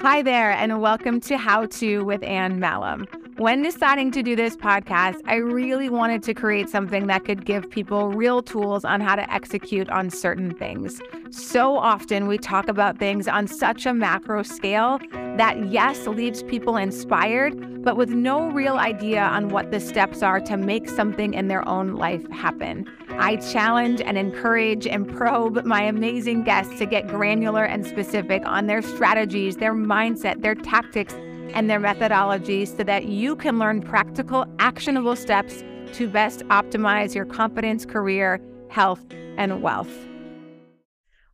[0.00, 3.08] Hi there, and welcome to How To with Anne Mahlum.
[3.38, 7.70] When deciding to do this podcast, I really wanted to create something that could give
[7.70, 11.00] people real tools on how to execute on certain things.
[11.30, 14.98] So often we talk about things on such a macro scale
[15.36, 20.40] that, yes, leaves people inspired, but with no real idea on what the steps are
[20.40, 22.90] to make something in their own life happen.
[23.20, 28.66] I challenge and encourage and probe my amazing guests to get granular and specific on
[28.66, 31.14] their strategies, their mindset, their tactics
[31.54, 35.62] and their methodologies so that you can learn practical, actionable steps
[35.94, 39.04] to best optimize your confidence, career, health,
[39.36, 39.90] and wealth.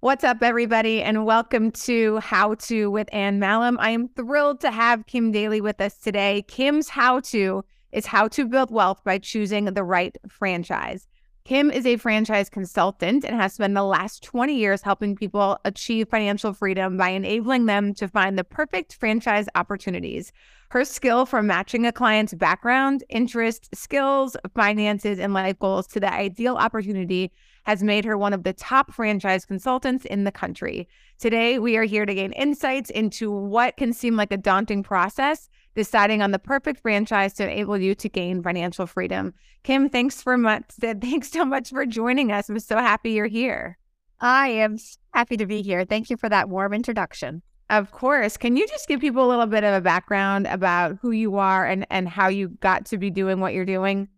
[0.00, 3.76] What's up, everybody, and welcome to How To with Anne Mahlum.
[3.78, 6.44] I am thrilled to have Kim Daly with us today.
[6.46, 11.08] Kim's How To is how to build wealth by choosing the right franchise.
[11.46, 16.08] Kim is a franchise consultant and has spent the last 20 years helping people achieve
[16.08, 20.32] financial freedom by enabling them to find the perfect franchise opportunities.
[20.70, 26.10] Her skill for matching a client's background, interests, skills, finances, and life goals to the
[26.10, 27.30] ideal opportunity
[27.64, 30.88] has made her one of the top franchise consultants in the country.
[31.18, 35.50] Today, we are here to gain insights into what can seem like a daunting process
[35.74, 39.34] deciding on the perfect franchise to enable you to gain financial freedom.
[39.62, 40.64] Kim, thanks for much.
[40.80, 42.48] Thanks so much for joining us.
[42.48, 43.78] I'm so happy you're here.
[44.20, 44.78] I am
[45.12, 45.84] happy to be here.
[45.84, 47.42] Thank you for that warm introduction.
[47.70, 48.36] Of course.
[48.36, 51.66] Can you just give people a little bit of a background about who you are
[51.66, 54.08] and, and how you got to be doing what you're doing?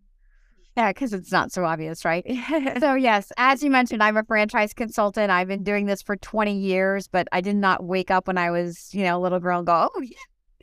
[0.76, 2.24] Yeah, because it's not so obvious, right?
[2.80, 5.30] so, yes, as you mentioned, I'm a franchise consultant.
[5.30, 8.50] I've been doing this for 20 years, but I did not wake up when I
[8.50, 10.16] was, you know, a little girl and go, oh, yeah,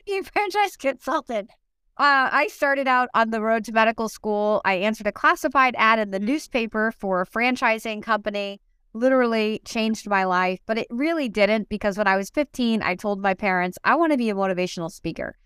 [0.07, 1.49] a franchise consultant.
[1.97, 4.61] Uh, I started out on the road to medical school.
[4.65, 8.59] I answered a classified ad in the newspaper for a franchising company.
[8.93, 13.21] Literally changed my life, but it really didn't because when I was 15, I told
[13.21, 15.37] my parents I want to be a motivational speaker,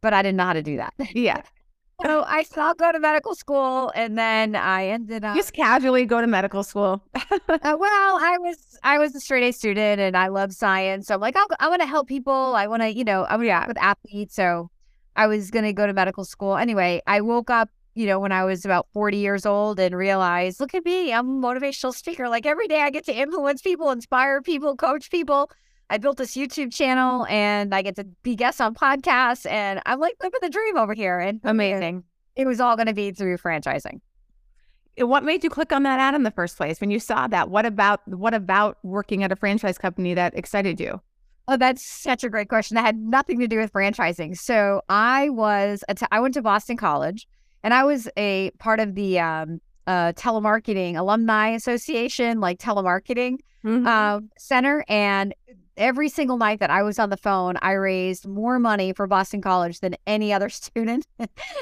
[0.00, 0.94] but I didn't know how to do that.
[1.14, 1.42] Yeah.
[2.02, 6.20] So I still go to medical school, and then I ended up just casually go
[6.20, 7.02] to medical school.
[7.14, 11.06] uh, well, I was I was a straight A student, and I love science.
[11.06, 12.54] So I'm like, I'll, I want to help people.
[12.54, 13.66] I want to, you know, I'm yeah.
[13.66, 14.34] with athletes.
[14.34, 14.70] So
[15.16, 16.56] I was going to go to medical school.
[16.56, 20.60] Anyway, I woke up, you know, when I was about 40 years old and realized,
[20.60, 22.28] look at me, I'm a motivational speaker.
[22.28, 25.50] Like every day I get to influence people, inspire people, coach people.
[25.88, 30.00] I built this YouTube channel and I get to be guests on podcasts and I'm
[30.00, 31.18] like living the dream over here.
[31.18, 32.04] And amazing.
[32.34, 34.00] It was all going to be through franchising.
[34.98, 37.50] What made you click on that ad in the first place when you saw that?
[37.50, 41.00] What about what about working at a franchise company that excited you?
[41.48, 42.74] Oh, that's such a great question.
[42.74, 44.36] That had nothing to do with franchising.
[44.36, 47.28] So I was, I went to Boston College
[47.62, 53.86] and I was a part of the um, uh, telemarketing alumni association, like telemarketing mm-hmm.
[53.86, 54.84] uh, center.
[54.88, 55.34] And
[55.76, 59.40] every single night that I was on the phone, I raised more money for Boston
[59.40, 61.06] College than any other student.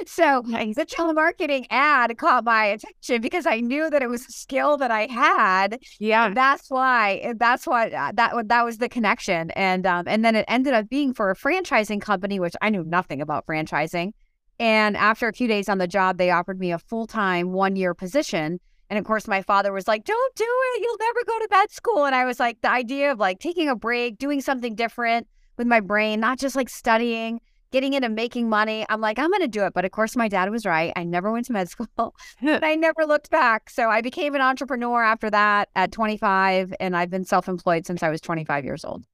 [0.07, 0.77] so nice.
[0.77, 4.91] the telemarketing ad caught my attention because I knew that it was a skill that
[4.91, 5.81] I had.
[5.99, 7.35] Yeah, that's why.
[7.37, 9.51] That's why uh, that that was the connection.
[9.53, 12.85] And um, and then it ended up being for a franchising company, which I knew
[12.85, 14.13] nothing about franchising.
[14.59, 17.77] And after a few days on the job, they offered me a full time one
[17.77, 18.61] year position.
[18.91, 20.83] And of course, my father was like, don't do it.
[20.83, 22.05] You'll never go to med school.
[22.05, 25.67] And I was like, the idea of like taking a break, doing something different with
[25.67, 27.41] my brain, not just like studying,
[27.75, 28.87] getting into making money.
[28.89, 29.75] I'm like, I'm going to do it.
[29.75, 30.93] But of course, my dad was right.
[30.97, 31.89] I never went to med school,
[32.43, 33.71] but I never looked back.
[33.71, 38.03] So I became an entrepreneur after that at 25, and I've been self employed since
[38.03, 39.05] I was 25 years old.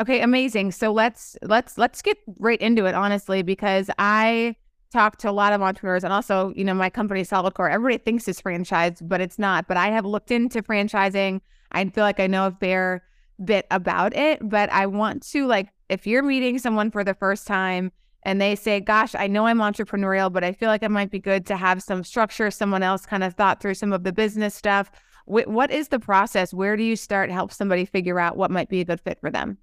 [0.00, 0.72] Okay, amazing.
[0.72, 4.56] So let's let's let's get right into it honestly because I
[4.94, 8.28] talked to a lot of entrepreneurs and also, you know, my company Solidcore, everybody thinks
[8.28, 9.66] it's franchise, but it's not.
[9.66, 11.40] But I have looked into franchising.
[11.72, 13.02] I feel like I know a fair
[13.44, 17.46] bit about it, but I want to like if you're meeting someone for the first
[17.46, 17.90] time
[18.22, 21.18] and they say, "Gosh, I know I'm entrepreneurial, but I feel like it might be
[21.18, 24.54] good to have some structure, someone else kind of thought through some of the business
[24.54, 24.90] stuff."
[25.26, 26.52] what is the process?
[26.52, 29.30] Where do you start help somebody figure out what might be a good fit for
[29.30, 29.56] them?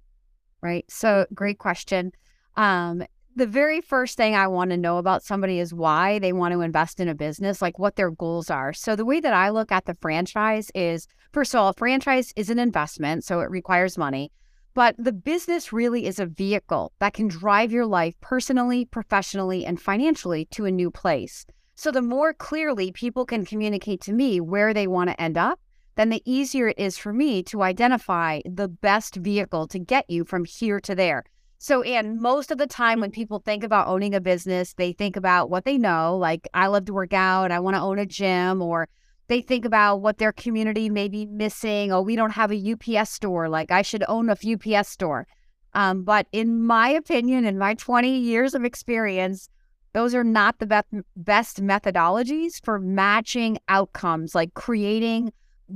[0.60, 0.84] Right.
[0.88, 2.10] So, great question.
[2.56, 6.52] Um, the very first thing I want to know about somebody is why they want
[6.52, 8.72] to invest in a business, like what their goals are.
[8.72, 12.50] So, the way that I look at the franchise is first of all, franchise is
[12.50, 14.30] an investment, so it requires money.
[14.74, 19.80] But the business really is a vehicle that can drive your life personally, professionally, and
[19.80, 21.46] financially to a new place.
[21.74, 25.58] So, the more clearly people can communicate to me where they want to end up,
[25.94, 30.24] then the easier it is for me to identify the best vehicle to get you
[30.24, 31.24] from here to there.
[31.62, 35.14] So, and most of the time when people think about owning a business, they think
[35.14, 38.04] about what they know, like I love to work out, I want to own a
[38.04, 38.88] gym, or
[39.28, 41.92] they think about what their community may be missing.
[41.92, 45.28] Oh, we don't have a UPS store, like I should own a UPS store.
[45.72, 49.48] Um, but in my opinion, in my 20 years of experience,
[49.92, 50.84] those are not the
[51.14, 55.32] best methodologies for matching outcomes, like creating,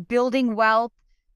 [0.09, 0.91] building wealth,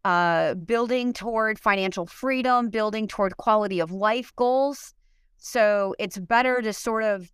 [0.05, 4.94] uh, building toward financial freedom, building toward quality of life goals.
[5.37, 7.31] So it's better to sort of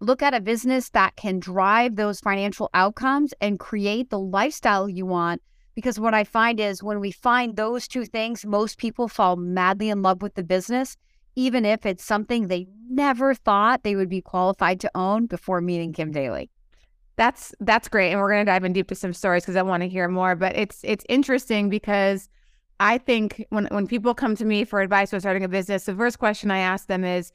[0.00, 5.06] look at a business that can drive those financial outcomes and create the lifestyle you
[5.06, 5.42] want.
[5.74, 9.88] Because what I find is when we find those two things, most people fall madly
[9.88, 10.96] in love with the business,
[11.36, 15.92] even if it's something they never thought they would be qualified to own before meeting
[15.92, 16.50] Kim Daly.
[17.20, 19.60] That's that's great, and we're going to dive in deep to some stories because I
[19.60, 20.34] want to hear more.
[20.34, 22.30] But it's it's interesting because
[22.80, 25.94] I think when when people come to me for advice on starting a business, the
[25.94, 27.30] first question I ask them is,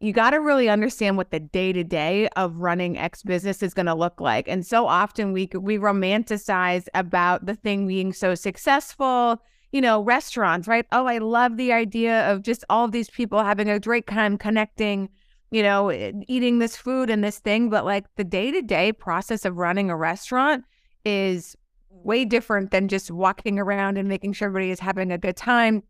[0.00, 3.74] you got to really understand what the day to day of running X business is
[3.74, 4.48] going to look like.
[4.48, 9.42] And so often we we romanticize about the thing being so successful.
[9.70, 10.86] You know, restaurants, right?
[10.92, 14.38] Oh, I love the idea of just all of these people having a great time
[14.38, 15.10] connecting.
[15.50, 18.92] You know, eh, eating this food and this thing, but like the day to day
[18.92, 20.64] process of running a restaurant
[21.04, 21.56] is
[21.90, 25.82] way different than just walking around and making sure everybody is having a good time.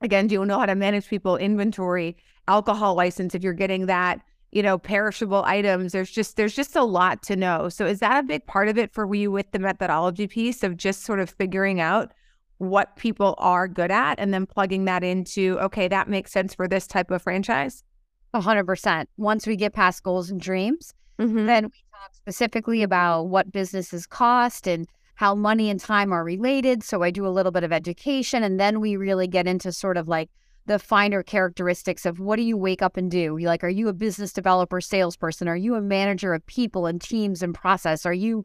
[0.00, 2.16] Again, do you know how to manage people inventory?
[2.48, 4.20] alcohol license if you're getting that
[4.50, 8.24] you know perishable items there's just there's just a lot to know so is that
[8.24, 11.30] a big part of it for you with the methodology piece of just sort of
[11.30, 12.12] figuring out
[12.58, 16.66] what people are good at and then plugging that into okay that makes sense for
[16.66, 17.84] this type of franchise
[18.34, 21.46] 100% once we get past goals and dreams mm-hmm.
[21.46, 26.82] then we talk specifically about what businesses cost and how money and time are related
[26.82, 29.96] so i do a little bit of education and then we really get into sort
[29.96, 30.30] of like
[30.66, 33.36] the finer characteristics of what do you wake up and do?
[33.36, 35.48] You like, are you a business developer, salesperson?
[35.48, 38.06] Are you a manager of people and teams and process?
[38.06, 38.44] Are you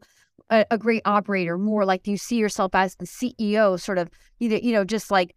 [0.50, 1.58] a, a great operator?
[1.58, 5.10] More like, do you see yourself as the CEO, sort of, either, you know, just
[5.10, 5.36] like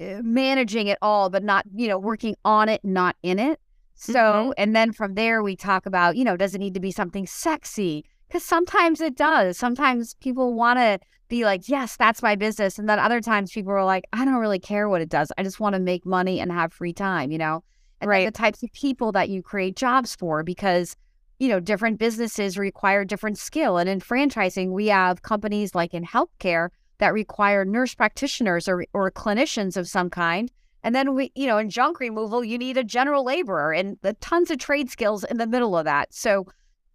[0.00, 3.60] uh, managing it all, but not, you know, working on it, not in it?
[3.94, 4.50] So, mm-hmm.
[4.56, 7.26] and then from there, we talk about, you know, does it need to be something
[7.26, 8.04] sexy?
[8.26, 9.58] Because sometimes it does.
[9.58, 10.98] Sometimes people want to
[11.28, 12.78] be like, yes, that's my business.
[12.78, 15.30] And then other times people are like, I don't really care what it does.
[15.38, 17.62] I just want to make money and have free time, you know?
[18.00, 18.26] And right.
[18.26, 20.96] the types of people that you create jobs for because,
[21.38, 23.78] you know, different businesses require different skill.
[23.78, 26.68] And in franchising, we have companies like in healthcare
[26.98, 30.50] that require nurse practitioners or, or clinicians of some kind.
[30.84, 34.14] And then we, you know, in junk removal, you need a general laborer and the
[34.14, 36.12] tons of trade skills in the middle of that.
[36.12, 36.46] So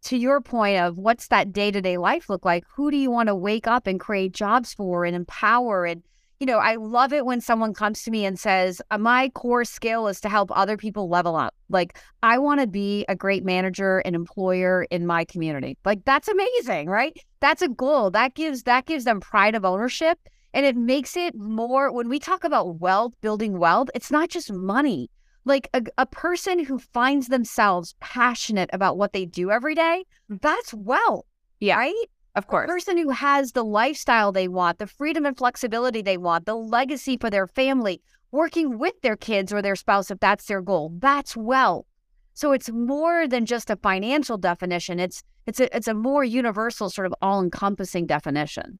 [0.04, 2.63] to your point of what's that day to day life look like?
[2.75, 5.86] Who do you want to wake up and create jobs for and empower?
[5.86, 6.04] And,
[6.39, 9.66] you know, I love it when someone comes to me and says, uh, My core
[9.66, 11.56] skill is to help other people level up.
[11.69, 15.78] Like, I want to be a great manager and employer in my community.
[15.83, 17.18] Like, that's amazing, right?
[17.40, 18.12] That's a goal.
[18.12, 20.19] That gives that gives them pride of ownership.
[20.54, 24.52] And it makes it more when we talk about wealth, building wealth, it's not just
[24.52, 25.10] money
[25.48, 30.40] like a, a person who finds themselves passionate about what they do every day, mm.
[30.42, 31.26] that's well,
[31.60, 32.06] yeah, right?
[32.36, 32.66] Of course.
[32.66, 36.56] A person who has the lifestyle they want, the freedom and flexibility they want, the
[36.56, 38.00] legacy for their family,
[38.32, 40.92] working with their kids or their spouse if that's their goal.
[41.00, 41.88] That's well.
[42.36, 45.00] So it's more than just a financial definition.
[45.00, 48.78] It's it's a it's a more universal sort of all-encompassing definition.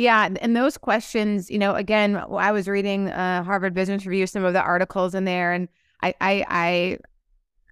[0.00, 4.46] Yeah, and those questions, you know, again, I was reading uh, Harvard Business Review, some
[4.46, 5.68] of the articles in there, and
[6.02, 6.44] I, I,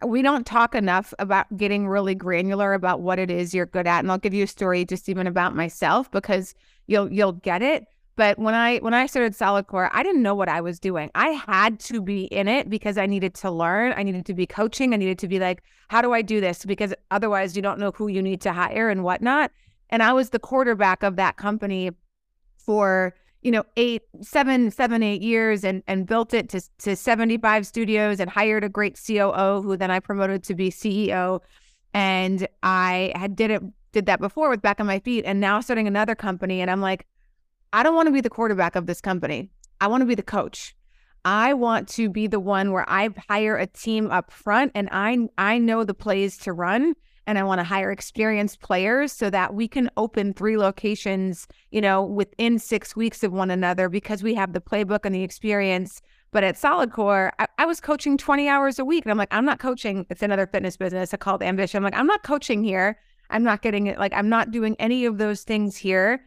[0.03, 3.87] I, we don't talk enough about getting really granular about what it is you're good
[3.87, 4.01] at.
[4.01, 6.55] And I'll give you a story just even about myself because
[6.87, 7.87] you'll, you'll get it.
[8.15, 11.11] But when I when I started Solidcore, I didn't know what I was doing.
[11.15, 13.95] I had to be in it because I needed to learn.
[13.97, 14.93] I needed to be coaching.
[14.93, 16.67] I needed to be like, how do I do this?
[16.67, 19.51] Because otherwise, you don't know who you need to hire and whatnot.
[19.89, 21.93] And I was the quarterback of that company
[22.69, 27.67] for you know, eight, seven, seven, eight years and and built it to to 75
[27.67, 31.41] studios and hired a great COO who then I promoted to be CEO.
[31.95, 35.61] And I had did it did that before with back on my feet and now
[35.61, 36.61] starting another company.
[36.61, 37.07] And I'm like,
[37.73, 39.49] I don't want to be the quarterback of this company.
[39.81, 40.75] I want to be the coach.
[41.25, 45.17] I want to be the one where I hire a team up front and I
[45.39, 46.95] I know the plays to run
[47.29, 51.83] and I want to hire experienced players so that we can open three locations, you
[51.83, 56.01] know, within six weeks of one another because we have the playbook and the experience.
[56.33, 59.05] But at Solidcore, I, I was coaching 20 hours a week.
[59.05, 60.07] And I'm like, I'm not coaching.
[60.09, 61.77] It's another fitness business called Ambition.
[61.77, 62.99] I'm like, I'm not coaching here.
[63.29, 63.99] I'm not getting it.
[63.99, 66.25] Like, I'm not doing any of those things here.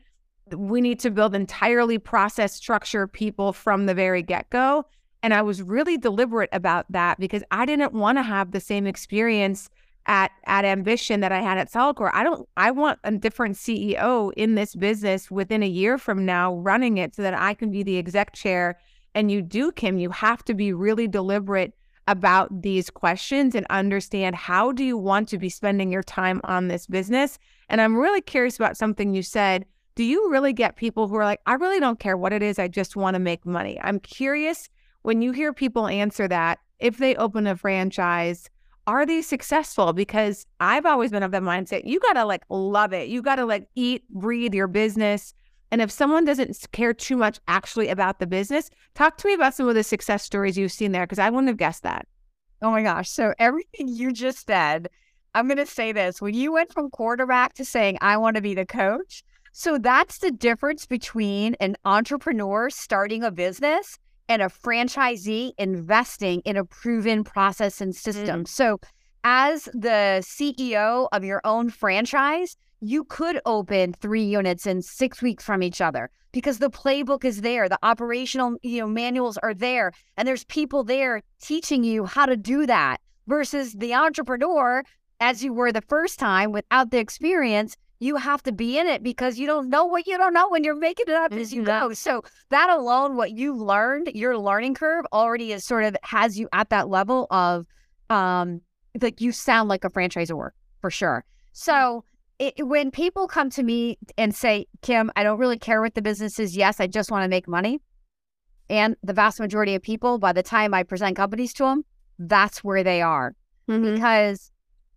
[0.55, 4.85] We need to build entirely process structure people from the very get go.
[5.23, 8.85] And I was really deliberate about that because I didn't want to have the same
[8.85, 9.69] experience
[10.07, 12.11] at at ambition that I had at Solidcore.
[12.13, 16.55] I don't I want a different CEO in this business within a year from now
[16.55, 18.77] running it so that I can be the exec chair
[19.13, 21.73] and you do, Kim, you have to be really deliberate
[22.07, 26.67] about these questions and understand how do you want to be spending your time on
[26.67, 27.37] this business.
[27.69, 29.65] And I'm really curious about something you said.
[29.95, 32.57] Do you really get people who are like, I really don't care what it is,
[32.57, 33.79] I just want to make money?
[33.81, 34.69] I'm curious
[35.03, 38.49] when you hear people answer that, if they open a franchise,
[38.87, 39.93] are they successful?
[39.93, 43.09] Because I've always been of the mindset you got to like love it.
[43.09, 45.33] You got to like eat, breathe your business.
[45.71, 49.53] And if someone doesn't care too much actually about the business, talk to me about
[49.53, 52.07] some of the success stories you've seen there because I wouldn't have guessed that.
[52.61, 53.09] Oh my gosh.
[53.09, 54.89] So, everything you just said,
[55.33, 56.21] I'm going to say this.
[56.21, 59.23] When you went from quarterback to saying, I want to be the coach,
[59.53, 63.97] so that's the difference between an entrepreneur starting a business
[64.27, 68.43] and a franchisee investing in a proven process and system.
[68.43, 68.47] Mm.
[68.47, 68.79] So,
[69.23, 75.43] as the CEO of your own franchise, you could open three units in six weeks
[75.43, 79.91] from each other because the playbook is there the operational you know manuals are there
[80.17, 84.83] and there's people there teaching you how to do that versus the entrepreneur
[85.19, 89.03] as you were the first time without the experience you have to be in it
[89.03, 91.63] because you don't know what you don't know when you're making it up as you
[91.63, 96.37] go so that alone what you learned your learning curve already is sort of has
[96.37, 97.65] you at that level of
[98.09, 98.59] um
[99.01, 100.49] like you sound like a franchisor
[100.81, 102.03] for sure so
[102.41, 106.01] it, when people come to me and say, Kim, I don't really care what the
[106.01, 106.57] business is.
[106.57, 107.79] Yes, I just want to make money.
[108.67, 111.85] And the vast majority of people, by the time I present companies to them,
[112.17, 113.35] that's where they are.
[113.69, 113.93] Mm-hmm.
[113.93, 114.50] Because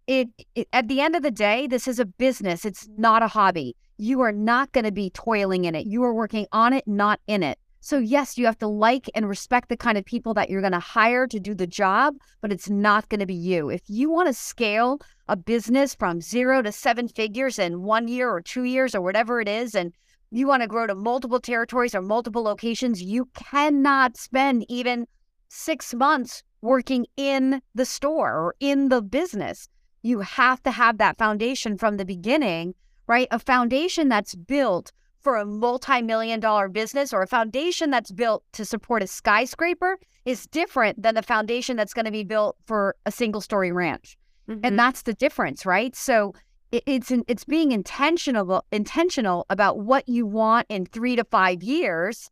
[0.07, 2.65] it, it, at the end of the day, this is a business.
[2.65, 3.77] It's not a hobby.
[3.97, 5.87] You are not going to be toiling in it.
[5.87, 7.59] You are working on it, not in it.
[7.81, 10.73] So, yes, you have to like and respect the kind of people that you're going
[10.73, 13.69] to hire to do the job, but it's not going to be you.
[13.69, 18.31] If you want to scale a business from zero to seven figures in one year
[18.31, 19.93] or two years or whatever it is, and
[20.31, 25.07] you want to grow to multiple territories or multiple locations, you cannot spend even
[25.51, 29.69] six months working in the store or in the business.
[30.05, 32.75] You have to have that foundation from the beginning,
[33.07, 33.27] right?
[33.31, 34.93] A foundation that's built
[35.23, 40.47] for a multi-million dollar business or a foundation that's built to support a skyscraper is
[40.47, 44.19] different than the foundation that's going to be built for a single story ranch.
[44.47, 44.61] Mm-hmm.
[44.63, 45.97] And that's the difference, right?
[45.97, 46.35] So
[46.71, 52.31] it, it's it's being intentional intentional about what you want in 3 to 5 years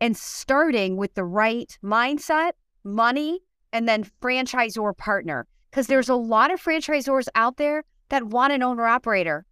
[0.00, 3.40] and starting with the right mindset, money,
[3.74, 8.62] and then franchisor partner because there's a lot of franchisors out there that want an
[8.62, 9.46] owner operator.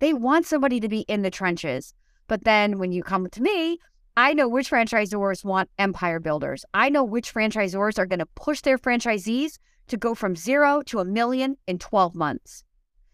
[0.00, 1.94] They want somebody to be in the trenches.
[2.26, 3.78] But then when you come to me,
[4.16, 6.64] I know which franchisors want empire builders.
[6.74, 9.58] I know which franchisors are going to push their franchisees
[9.88, 12.64] to go from zero to a million in 12 months.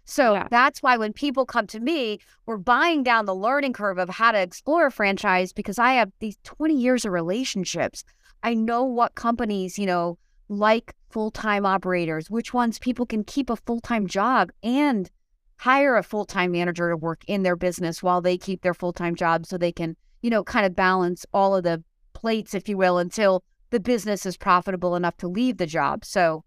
[0.04, 0.46] So yeah.
[0.50, 4.32] that's why when people come to me, we're buying down the learning curve of how
[4.32, 8.04] to explore a franchise because I have these 20 years of relationships.
[8.42, 10.18] I know what companies, you know,
[10.48, 15.10] like full time operators, which ones people can keep a full time job and
[15.58, 18.92] hire a full time manager to work in their business while they keep their full
[18.92, 22.68] time job so they can, you know, kind of balance all of the plates, if
[22.68, 26.04] you will, until the business is profitable enough to leave the job.
[26.04, 26.44] So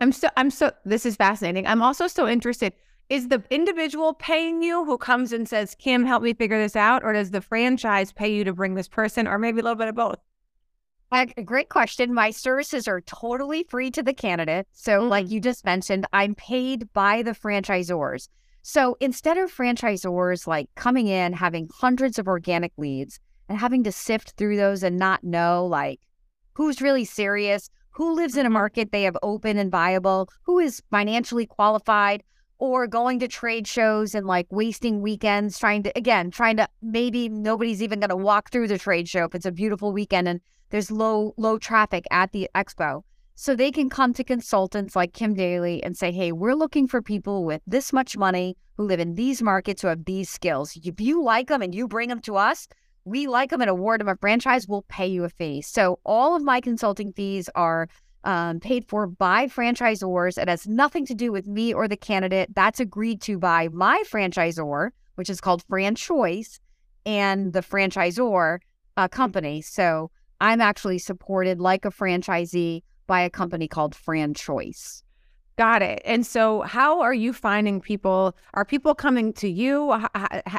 [0.00, 1.66] I'm so, I'm so, this is fascinating.
[1.66, 2.72] I'm also so interested.
[3.08, 7.02] Is the individual paying you who comes and says, Kim, help me figure this out?
[7.02, 9.88] Or does the franchise pay you to bring this person, or maybe a little bit
[9.88, 10.18] of both?
[11.12, 12.14] A great question.
[12.14, 14.68] My services are totally free to the candidate.
[14.72, 15.08] So, mm-hmm.
[15.08, 18.28] like you just mentioned, I'm paid by the franchisors.
[18.62, 23.92] So instead of franchisors like coming in, having hundreds of organic leads and having to
[23.92, 26.00] sift through those and not know like
[26.52, 30.82] who's really serious, who lives in a market they have open and viable, who is
[30.90, 32.22] financially qualified,
[32.58, 37.28] or going to trade shows and like wasting weekends trying to, again, trying to maybe
[37.28, 40.40] nobody's even going to walk through the trade show if it's a beautiful weekend and
[40.70, 43.02] there's low, low traffic at the expo.
[43.34, 47.00] So they can come to consultants like Kim Daly and say, hey, we're looking for
[47.00, 50.78] people with this much money who live in these markets who have these skills.
[50.82, 52.68] If you like them and you bring them to us,
[53.04, 55.62] we like them and award them a franchise, we'll pay you a fee.
[55.62, 57.88] So all of my consulting fees are
[58.24, 60.36] um, paid for by franchisors.
[60.36, 62.54] It has nothing to do with me or the candidate.
[62.54, 66.60] That's agreed to by my franchisor, which is called FranChoice,
[67.06, 68.58] and the franchisor
[68.98, 69.62] uh, company.
[69.62, 70.10] So
[70.40, 75.02] I'm actually supported like a franchisee by a company called FranChoice.
[75.56, 76.00] Got it.
[76.04, 78.34] And so, how are you finding people?
[78.54, 79.92] Are people coming to you,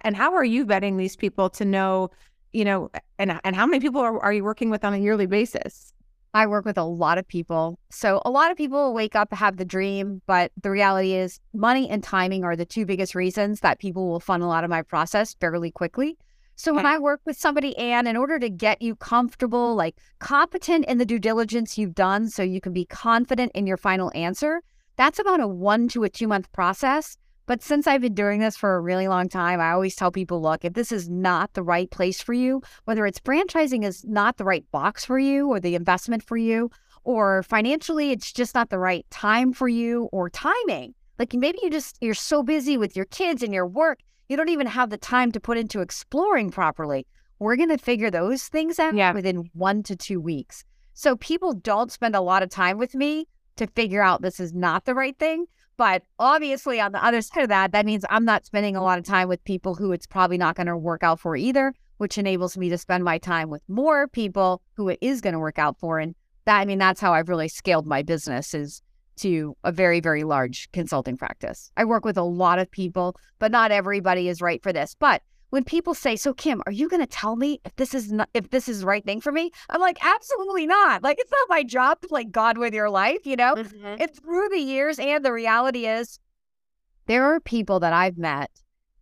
[0.04, 2.12] and how are you vetting these people to know,
[2.54, 5.26] you know, and and how many people are, are you working with on a yearly
[5.26, 5.92] basis?
[6.34, 7.80] I work with a lot of people.
[7.90, 11.90] So, a lot of people wake up, have the dream, but the reality is money
[11.90, 15.34] and timing are the two biggest reasons that people will funnel out of my process
[15.40, 16.18] fairly quickly.
[16.62, 19.96] So when uh I work with somebody, Anne, in order to get you comfortable, like
[20.20, 24.12] competent in the due diligence you've done, so you can be confident in your final
[24.13, 24.62] answer,
[24.96, 27.18] that's about a one to a two month process.
[27.48, 30.39] But since I've been doing this for a really long time, I always tell people
[30.39, 34.38] look, if this is not the right place for you, whether it's franchising is not
[34.38, 36.70] the right box for you or the investment for you,
[37.03, 40.94] or financially it's just not the right time for you or timing.
[41.18, 44.00] Like maybe you just, you're so busy with your kids and your work,
[44.32, 47.06] you don't even have the time to put into exploring properly.
[47.40, 49.12] We're going to figure those things out yeah.
[49.12, 50.64] within one to two weeks.
[50.94, 54.54] So people don't spend a lot of time with me to figure out this is
[54.54, 55.48] not the right thing.
[55.76, 58.98] But obviously, on the other side of that, that means I'm not spending a lot
[58.98, 62.18] of time with people who it's probably not going to work out for either, which
[62.18, 65.60] enables me to spend my time with more people who it is going to work
[65.60, 66.00] out for.
[66.00, 68.82] And that, I mean, that's how I've really scaled my business is
[69.22, 71.72] to a very, very large consulting practice.
[71.78, 74.96] I work with a lot of people, but not everybody is right for this.
[75.00, 78.12] But when people say, "So Kim, are you going to tell me if this is
[78.12, 81.04] not if this is the right thing for me?" I'm like, "Absolutely not.
[81.04, 83.96] Like it's not my job to play God with your life, you know?" Mm-hmm.
[84.00, 86.20] And through the years and the reality is
[87.06, 88.50] there are people that I've met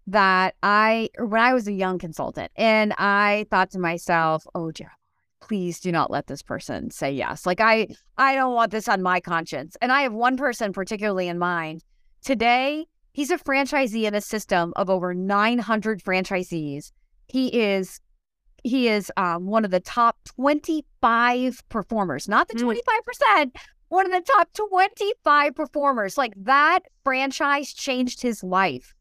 [0.08, 4.92] that I when I was a young consultant and I thought to myself, "Oh, dear
[5.42, 7.46] please do not let this person say yes.
[7.46, 9.76] Like I I don't want this on my conscience.
[9.82, 11.84] And I have one person particularly in mind.
[12.24, 16.92] Today, he's a franchisee in a system of over 900 franchisees.
[17.28, 18.00] He is
[18.64, 23.52] he is um, one of the top 25 performers, not the 25%, mm.
[23.88, 26.18] one of the top 25 performers.
[26.18, 28.94] Like that franchise changed his life.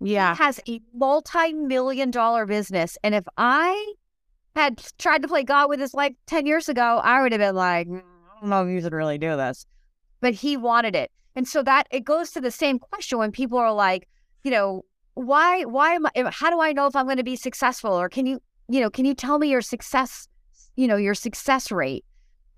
[0.00, 0.34] Yeah.
[0.34, 2.98] He has a multi million dollar business.
[3.02, 3.94] And if I
[4.56, 7.54] had tried to play God with his life 10 years ago, I would have been
[7.54, 9.66] like, mm, I don't know if you should really do this.
[10.20, 11.10] But he wanted it.
[11.34, 14.08] And so that it goes to the same question when people are like,
[14.42, 14.84] you know,
[15.14, 17.92] why, why am I, how do I know if I'm going to be successful?
[17.92, 20.28] Or can you, you know, can you tell me your success,
[20.76, 22.04] you know, your success rate?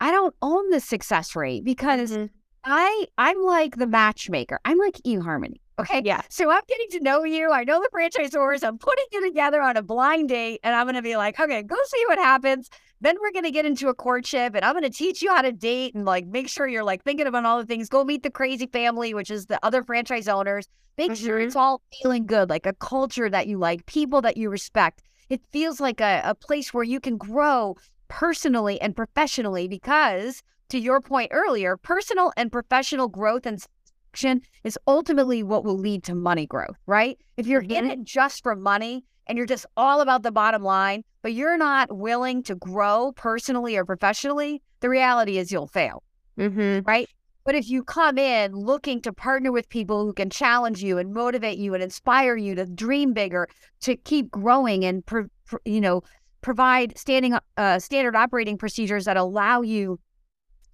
[0.00, 2.26] I don't own the success rate because mm-hmm.
[2.64, 4.60] I, I'm like the matchmaker.
[4.64, 5.60] I'm like eHarmony.
[5.78, 6.02] Okay.
[6.04, 6.22] Yeah.
[6.28, 7.52] So I'm getting to know you.
[7.52, 8.66] I know the franchisors.
[8.66, 11.62] I'm putting you together on a blind date and I'm going to be like, okay,
[11.62, 12.68] go see what happens.
[13.00, 15.42] Then we're going to get into a courtship and I'm going to teach you how
[15.42, 17.88] to date and like make sure you're like thinking about all the things.
[17.88, 20.68] Go meet the crazy family, which is the other franchise owners.
[20.96, 21.24] Make mm-hmm.
[21.24, 25.02] sure it's all feeling good, like a culture that you like, people that you respect.
[25.28, 27.76] It feels like a, a place where you can grow
[28.08, 33.64] personally and professionally because to your point earlier, personal and professional growth and
[34.12, 37.18] action is ultimately what will lead to money growth, right?
[37.36, 37.90] If you're in mm-hmm.
[37.90, 41.96] it just for money and you're just all about the bottom line, but you're not
[41.96, 46.02] willing to grow personally or professionally, the reality is you'll fail,
[46.38, 46.80] mm-hmm.
[46.86, 47.08] right?
[47.44, 51.14] But if you come in looking to partner with people who can challenge you and
[51.14, 53.48] motivate you and inspire you to dream bigger,
[53.80, 56.02] to keep growing and pro- pro- you know
[56.40, 59.98] provide standing uh, standard operating procedures that allow you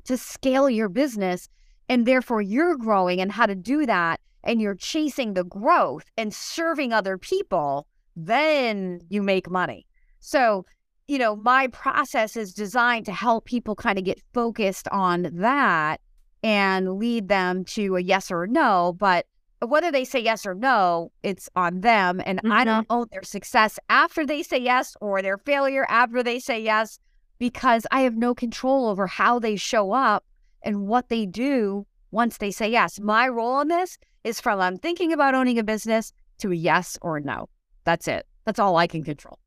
[0.04, 1.48] to scale your business,
[1.88, 6.34] and therefore you're growing and how to do that and you're chasing the growth and
[6.34, 9.86] serving other people, then you make money.
[10.20, 10.64] So,
[11.08, 16.00] you know, my process is designed to help people kind of get focused on that
[16.42, 18.94] and lead them to a yes or a no.
[18.98, 19.26] But
[19.60, 22.20] whether they say yes or no, it's on them.
[22.24, 22.52] And mm-hmm.
[22.52, 26.62] I don't own their success after they say yes or their failure after they say
[26.62, 26.98] yes
[27.38, 30.24] because I have no control over how they show up
[30.64, 32.98] and what they do once they say yes.
[32.98, 36.98] My role in this is from I'm thinking about owning a business to a yes
[37.02, 37.48] or no.
[37.84, 38.26] That's it.
[38.44, 39.38] That's all I can control.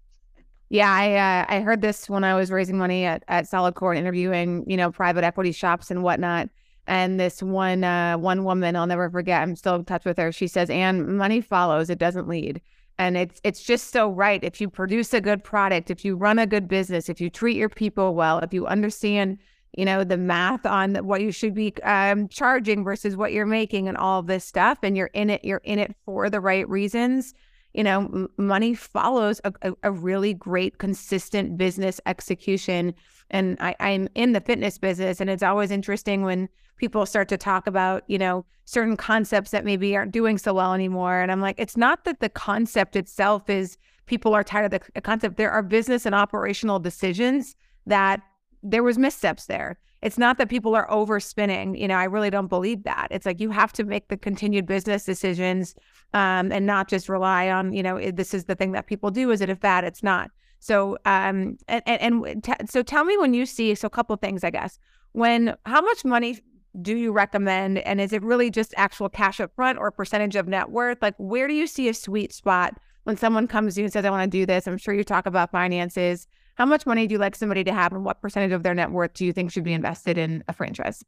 [0.69, 4.65] Yeah, I uh, I heard this when I was raising money at at Solidcore, interviewing
[4.67, 6.49] you know private equity shops and whatnot.
[6.87, 9.41] And this one uh, one woman, I'll never forget.
[9.41, 10.31] I'm still in touch with her.
[10.31, 12.61] She says, "And money follows; it doesn't lead."
[12.99, 14.43] And it's it's just so right.
[14.43, 17.55] If you produce a good product, if you run a good business, if you treat
[17.55, 19.37] your people well, if you understand
[19.77, 23.87] you know, the math on what you should be um, charging versus what you're making
[23.87, 24.79] and all this stuff.
[24.81, 27.35] And you're in it, you're in it for the right reasons.
[27.75, 32.95] You know, money follows a, a, a, really great, consistent business execution.
[33.29, 37.37] And I, I'm in the fitness business, and it's always interesting when people start to
[37.37, 41.19] talk about, you know, certain concepts that maybe aren't doing so well anymore.
[41.19, 45.01] And I'm like, it's not that the concept itself is people are tired of the
[45.01, 45.37] concept.
[45.37, 48.21] There are business and operational decisions that
[48.69, 49.79] there was missteps there.
[50.01, 51.79] It's not that people are overspinning.
[51.79, 53.07] You know, I really don't believe that.
[53.09, 55.73] It's like you have to make the continued business decisions
[56.13, 59.31] um, and not just rely on, you know, this is the thing that people do.
[59.31, 59.83] Is it a fad?
[59.83, 60.29] It's not.
[60.59, 64.19] So, um, and, and, t- so tell me when you see, so a couple of
[64.19, 64.77] things, I guess,
[65.13, 66.39] when, how much money
[66.81, 67.79] do you recommend?
[67.79, 70.99] And is it really just actual cash up front or percentage of net worth?
[71.01, 74.05] Like, where do you see a sweet spot when someone comes to you and says,
[74.05, 76.27] I want to do this, I'm sure you talk about finances.
[76.57, 78.89] How much money do you like somebody to have and what percentage of their net
[78.89, 81.03] worth do you think should be invested in a franchise?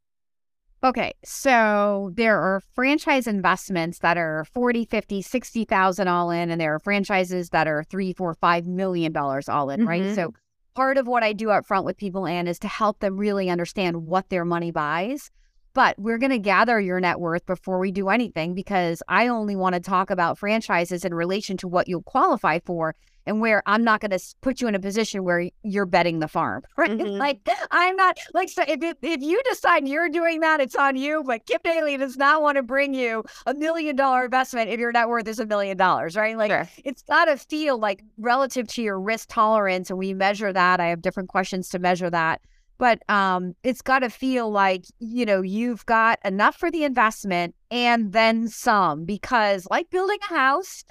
[0.84, 6.76] Okay, so there are franchise investments that are 40, 50, 60,000 all in, and there
[6.76, 9.90] are franchises that are three, four, five million dollars all in, mm-hmm.
[9.90, 10.16] right?
[10.16, 10.34] So
[10.76, 13.50] part of what I do up front with people, Anne, is to help them really
[13.50, 15.32] understand what their money buys.
[15.74, 19.56] But we're going to gather your net worth before we do anything because I only
[19.56, 23.84] want to talk about franchises in relation to what you'll qualify for and where I'm
[23.84, 26.90] not going to put you in a position where you're betting the farm, right?
[26.90, 27.18] Mm-hmm.
[27.18, 31.24] Like I'm not like so if if you decide you're doing that, it's on you.
[31.26, 34.92] But Kim Daly does not want to bring you a million dollar investment if your
[34.92, 36.38] net worth is a million dollars, right?
[36.38, 36.70] Like sure.
[36.84, 40.80] it's got to feel like relative to your risk tolerance, and we measure that.
[40.80, 42.42] I have different questions to measure that.
[42.78, 47.56] But um, it's got to feel like you know you've got enough for the investment
[47.70, 50.84] and then some, because like building a house,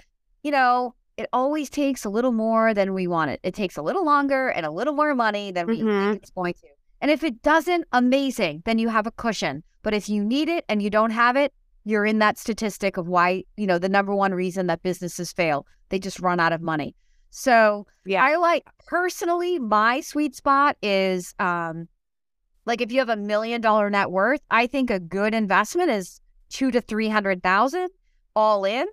[0.42, 3.40] you know, it always takes a little more than we want it.
[3.42, 6.12] It takes a little longer and a little more money than we mm-hmm.
[6.12, 6.68] think it's going to.
[7.00, 9.64] And if it doesn't, amazing, then you have a cushion.
[9.82, 11.52] But if you need it and you don't have it,
[11.84, 15.66] you're in that statistic of why, you know, the number one reason that businesses fail.
[15.88, 16.94] They just run out of money.
[17.30, 18.24] So yeah.
[18.24, 21.88] I like personally, my sweet spot is um
[22.64, 26.20] like if you have a million dollar net worth, I think a good investment is
[26.48, 27.88] two to three hundred thousand
[28.36, 28.86] all in.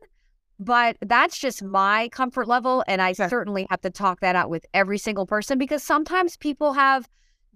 [0.59, 2.83] But that's just my comfort level.
[2.87, 3.27] And I sure.
[3.27, 7.09] certainly have to talk that out with every single person because sometimes people have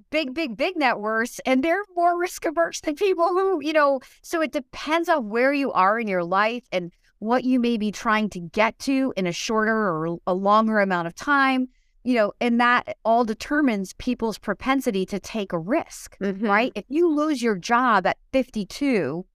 [0.10, 4.00] big, big, big net worths and they're more risk averse than people who, you know,
[4.22, 7.92] so it depends on where you are in your life and what you may be
[7.92, 11.68] trying to get to in a shorter or a longer amount of time,
[12.04, 16.46] you know, and that all determines people's propensity to take a risk, mm-hmm.
[16.46, 16.72] right?
[16.76, 19.26] If you lose your job at 52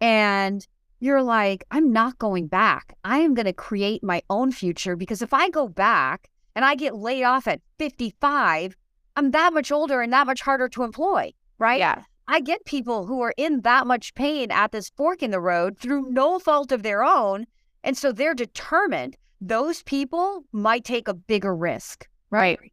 [0.00, 0.66] and
[1.02, 2.94] you're like, I'm not going back.
[3.02, 6.76] I am going to create my own future because if I go back and I
[6.76, 8.76] get laid off at 55,
[9.16, 11.80] I'm that much older and that much harder to employ, right?
[11.80, 12.04] Yeah.
[12.28, 15.76] I get people who are in that much pain at this fork in the road
[15.76, 17.46] through no fault of their own.
[17.82, 19.16] And so they're determined.
[19.40, 22.60] Those people might take a bigger risk, right?
[22.60, 22.72] right.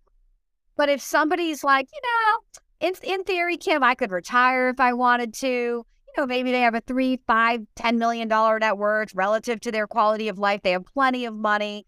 [0.77, 4.93] But if somebody's like, you know, in, in theory, Kim, I could retire if I
[4.93, 5.83] wanted to
[6.15, 9.72] you know, maybe they have a three, five, ten million dollar net worth relative to
[9.72, 10.62] their quality of life.
[10.63, 11.86] They have plenty of money,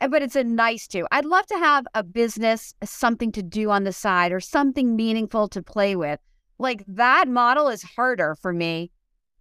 [0.00, 1.06] eh, but it's a nice to.
[1.10, 5.48] I'd love to have a business, something to do on the side, or something meaningful
[5.48, 6.20] to play with.
[6.58, 8.90] Like that model is harder for me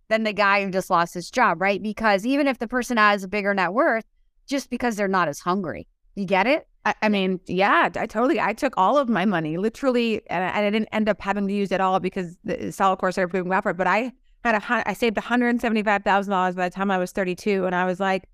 [0.07, 1.81] than the guy who just lost his job, right?
[1.81, 4.05] Because even if the person has a bigger net worth,
[4.47, 5.87] just because they're not as hungry.
[6.15, 6.67] You get it?
[6.87, 8.39] I, I mean, yeah, I totally.
[8.39, 11.53] I took all of my money, literally, and I, I didn't end up having to
[11.53, 13.61] use it all because the solid core started proving well.
[13.61, 14.13] But I
[14.45, 17.11] had a, I saved one hundred seventy five thousand dollars by the time I was
[17.11, 18.29] thirty two, and I was like,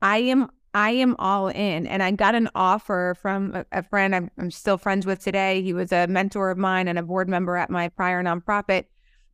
[0.00, 1.86] I am, I am all in.
[1.86, 5.60] And I got an offer from a, a friend I'm, I'm still friends with today.
[5.60, 8.86] He was a mentor of mine and a board member at my prior nonprofit.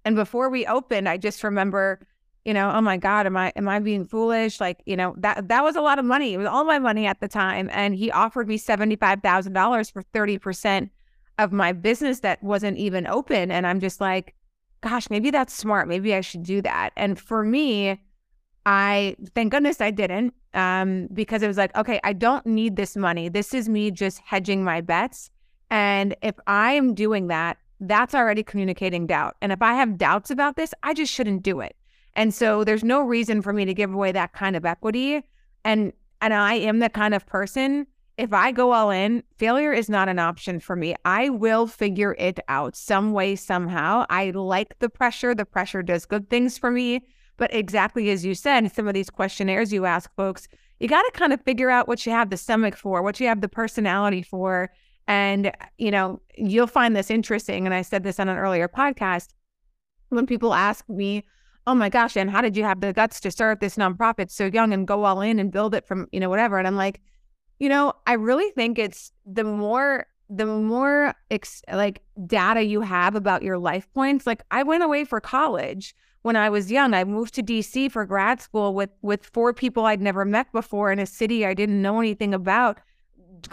[0.05, 2.05] And before we opened, I just remember
[2.47, 4.61] you know, oh my God, am I am I being foolish?
[4.61, 6.33] Like, you know, that that was a lot of money.
[6.33, 7.69] It was all my money at the time.
[7.73, 10.89] And he offered me $75,000 for 30%
[11.39, 13.51] of my business that wasn't even open.
[13.51, 14.33] And I'm just like,
[14.81, 15.89] gosh, maybe that's smart.
[15.89, 16.91] Maybe I should do that.
[16.97, 18.01] And for me,
[18.65, 22.97] I thank goodness I didn't um, because it was like, okay, I don't need this
[22.97, 23.29] money.
[23.29, 25.31] This is me just hedging my bets.
[25.69, 29.35] And if I am doing that, that's already communicating doubt.
[29.43, 31.75] And if I have doubts about this, I just shouldn't do it.
[32.17, 35.23] And so there's no reason for me to give away that kind of equity.
[35.65, 39.91] And and I am the kind of person if I go all in, failure is
[39.91, 40.95] not an option for me.
[41.05, 44.07] I will figure it out some way, somehow.
[44.09, 45.35] I like the pressure.
[45.35, 47.03] The pressure does good things for me.
[47.37, 50.49] But exactly as you said, some of these questionnaires you ask folks,
[50.81, 53.27] you got to kind of figure out what you have the stomach for, what you
[53.27, 54.71] have the personality for.
[55.07, 57.67] And, you know, you'll find this interesting.
[57.67, 59.29] And I said this on an earlier podcast.
[60.09, 61.25] When people ask me,
[61.67, 64.47] oh my gosh, and how did you have the guts to start this nonprofit so
[64.47, 66.59] young and go all in and build it from, you know, whatever?
[66.59, 67.01] And I'm like,
[67.59, 73.15] you know, I really think it's the more the more ex- like data you have
[73.15, 74.27] about your life points.
[74.27, 76.95] Like I went away for college when I was young.
[76.95, 80.91] I moved to DC for grad school with with four people I'd never met before
[80.91, 82.79] in a city I didn't know anything about.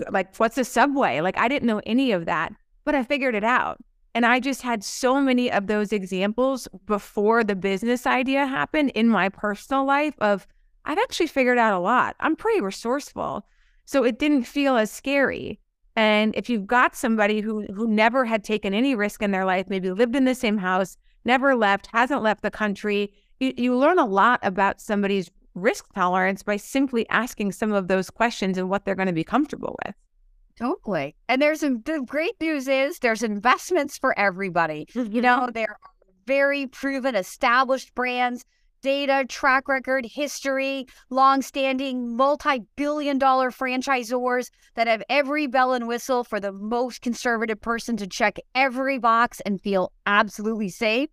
[0.10, 1.21] Like what's a subway?
[1.21, 2.54] Like I didn't know any of that,
[2.86, 3.80] but I figured it out.
[4.15, 9.10] And I just had so many of those examples before the business idea happened in
[9.10, 10.47] my personal life of
[10.86, 12.15] I've actually figured out a lot.
[12.19, 13.45] I'm pretty resourceful.
[13.86, 15.60] So it didn't feel as scary.
[15.95, 19.67] And if you've got somebody who who never had taken any risk in their life,
[19.69, 23.99] maybe lived in the same house, never left, hasn't left the country, you, you learn
[23.99, 28.86] a lot about somebody's risk tolerance by simply asking some of those questions and what
[28.86, 29.95] they're going to be comfortable with.
[30.63, 31.13] Totally.
[31.28, 34.88] And there's the great news is there's investments for everybody.
[34.93, 35.19] You mm-hmm.
[35.19, 35.91] know, there are
[36.26, 38.45] very proven, established brands,
[38.82, 46.39] data, track record, history, long-standing, multi-billion dollar franchisors that have every bell and whistle for
[46.39, 51.10] the most conservative person to check every box and feel absolutely safe.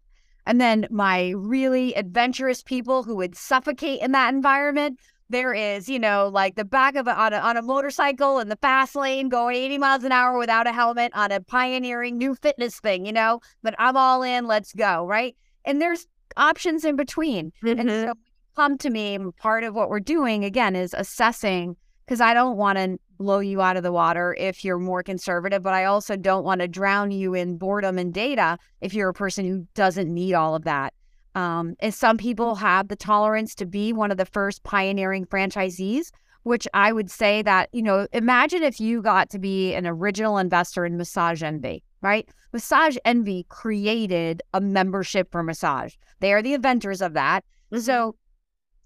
[0.47, 5.01] And then my really adventurous people who would suffocate in that environment.
[5.31, 8.49] There is, you know, like the back of a, on a on a motorcycle in
[8.49, 12.35] the fast lane going 80 miles an hour without a helmet on a pioneering new
[12.35, 15.37] fitness thing, you know, but I'm all in, let's go, right?
[15.65, 17.53] And there's options in between.
[17.65, 17.81] Mm-hmm.
[17.81, 18.15] And so
[18.57, 22.77] come to me, part of what we're doing again is assessing because I don't want
[22.77, 26.43] to blow you out of the water if you're more conservative, but I also don't
[26.43, 30.35] want to drown you in boredom and data if you're a person who doesn't need
[30.35, 30.93] all of that.
[31.35, 36.11] Um, and some people have the tolerance to be one of the first pioneering franchisees,
[36.43, 40.39] which I would say that, you know, imagine if you got to be an original
[40.39, 42.29] investor in Massage Envy, right?
[42.53, 45.95] Massage Envy created a membership for massage.
[46.21, 47.45] They are the inventors of that.
[47.73, 47.83] Mm-hmm.
[47.83, 48.17] So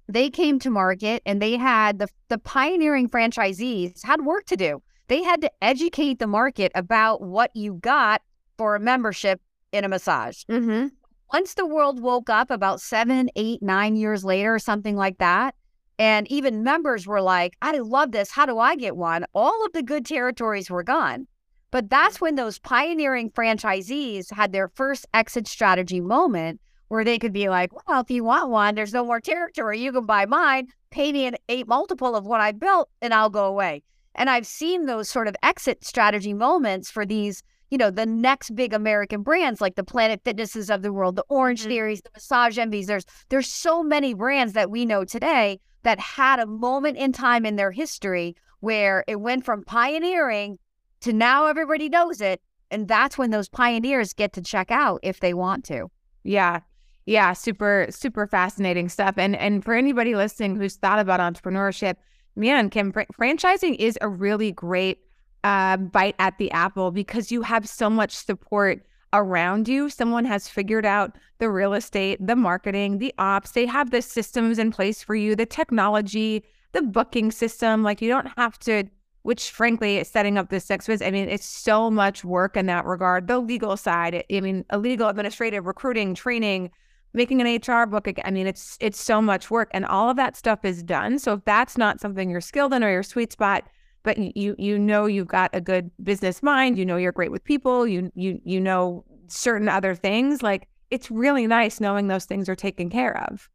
[0.09, 4.83] they came to market and they had the, the pioneering franchisees had work to do.
[5.09, 8.23] They had to educate the market about what you got
[8.59, 9.41] for a membership
[9.73, 10.45] in a massage.
[10.45, 10.89] Mm-hmm.
[11.35, 15.53] Once the world woke up about seven, eight, nine years later, or something like that,
[15.99, 18.31] and even members were like, I love this.
[18.31, 19.25] How do I get one?
[19.35, 21.27] All of the good territories were gone.
[21.73, 27.33] But that's when those pioneering franchisees had their first exit strategy moment where they could
[27.33, 29.81] be like, well, if you want one, there's no more territory.
[29.81, 33.29] You can buy mine, pay me an eight multiple of what I built, and I'll
[33.29, 33.83] go away.
[34.15, 37.43] And I've seen those sort of exit strategy moments for these,
[37.75, 41.25] you know, the next big American brands like the Planet Fitnesses of the world, the
[41.29, 41.71] Orange mm-hmm.
[41.71, 42.87] Theories, the Massage Envies.
[42.87, 47.45] There's there's so many brands that we know today that had a moment in time
[47.45, 50.57] in their history where it went from pioneering
[51.01, 52.41] to now everybody knows it.
[52.71, 55.89] And that's when those pioneers get to check out if they want to.
[56.23, 56.61] Yeah.
[57.07, 59.19] Yeah, super, super fascinating stuff.
[59.19, 61.97] And and for anybody listening who's thought about entrepreneurship,
[62.37, 65.01] man, Kim, fr- franchising is a really great
[65.45, 69.89] uh, bite at the apple because you have so much support around you.
[69.89, 73.53] Someone has figured out the real estate, the marketing, the ops.
[73.53, 77.83] They have the systems in place for you, the technology, the booking system.
[77.83, 78.85] Like you don't have to
[79.23, 82.85] which frankly setting up this sex visit i mean it's so much work in that
[82.85, 86.71] regard the legal side i mean a legal administrative recruiting training
[87.15, 90.37] making an hr book i mean it's it's so much work and all of that
[90.37, 93.67] stuff is done so if that's not something you're skilled in or your sweet spot
[94.05, 97.43] but you you know you've got a good business mind you know you're great with
[97.43, 102.49] people you you you know certain other things like it's really nice knowing those things
[102.49, 103.49] are taken care of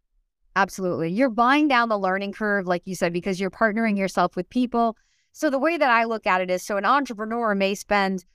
[0.57, 4.49] absolutely you're buying down the learning curve like you said because you're partnering yourself with
[4.49, 4.97] people
[5.31, 8.25] so the way that I look at it is so an entrepreneur may spend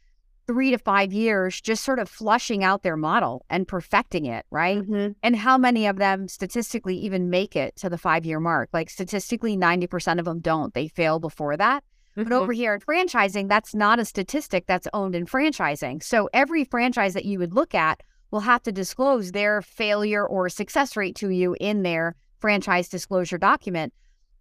[0.47, 4.79] three to five years just sort of flushing out their model and perfecting it, right?
[4.79, 5.13] Mm-hmm.
[5.23, 8.69] And how many of them statistically even make it to the five year mark?
[8.73, 10.75] Like statistically, 90% of them don't.
[10.75, 11.83] They fail before that.
[12.17, 12.29] Mm-hmm.
[12.29, 16.03] But over here in franchising, that's not a statistic that's owned in franchising.
[16.03, 20.49] So every franchise that you would look at will have to disclose their failure or
[20.49, 23.93] success rate to you in their franchise disclosure document.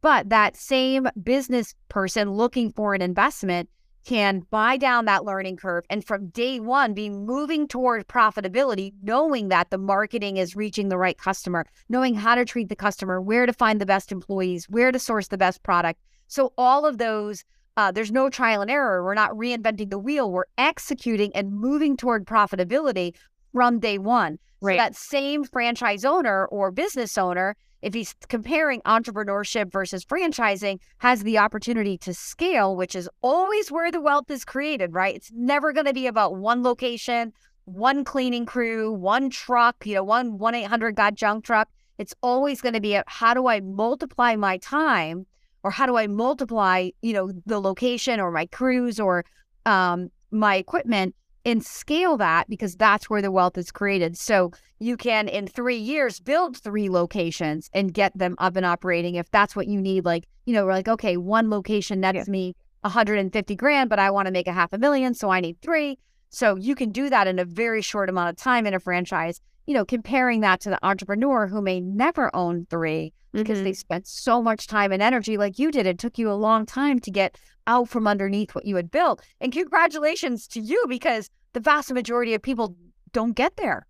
[0.02, 3.70] But that same business person looking for an investment
[4.06, 9.48] can buy down that learning curve and from day one be moving toward profitability, knowing
[9.48, 13.46] that the marketing is reaching the right customer, knowing how to treat the customer, where
[13.46, 16.02] to find the best employees, where to source the best product.
[16.28, 17.46] So, all of those,
[17.78, 19.04] uh, there's no trial and error.
[19.04, 20.32] We're not reinventing the wheel.
[20.32, 23.16] We're executing and moving toward profitability
[23.52, 24.40] from day one.
[24.62, 24.74] Right.
[24.74, 31.22] So that same franchise owner or business owner if he's comparing entrepreneurship versus franchising, has
[31.24, 35.16] the opportunity to scale, which is always where the wealth is created, right?
[35.16, 37.34] It's never going to be about one location,
[37.66, 41.68] one cleaning crew, one truck, you know, one 1 800 got junk truck.
[41.98, 45.26] It's always going to be a, how do I multiply my time
[45.64, 49.26] or how do I multiply, you know, the location or my crews or
[49.66, 54.18] um, my equipment and scale that because that's where the wealth is created.
[54.18, 59.16] So you can, in three years, build three locations and get them up and operating
[59.16, 60.06] if that's what you need.
[60.06, 62.32] Like, you know, we're like, okay, one location nets yeah.
[62.32, 65.14] me 150 grand, but I want to make a half a million.
[65.14, 65.98] So I need three.
[66.30, 69.40] So you can do that in a very short amount of time in a franchise.
[69.66, 73.66] You know, comparing that to the entrepreneur who may never own three because mm-hmm.
[73.66, 75.88] they spent so much time and energy like you did.
[75.88, 79.22] It took you a long time to get out from underneath what you had built.
[79.42, 82.76] And congratulations to you because the vast majority of people
[83.12, 83.88] don't get there.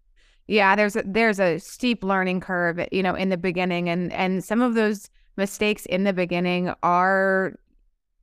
[0.48, 4.44] Yeah, there's a there's a steep learning curve, you know, in the beginning and and
[4.44, 7.54] some of those mistakes in the beginning are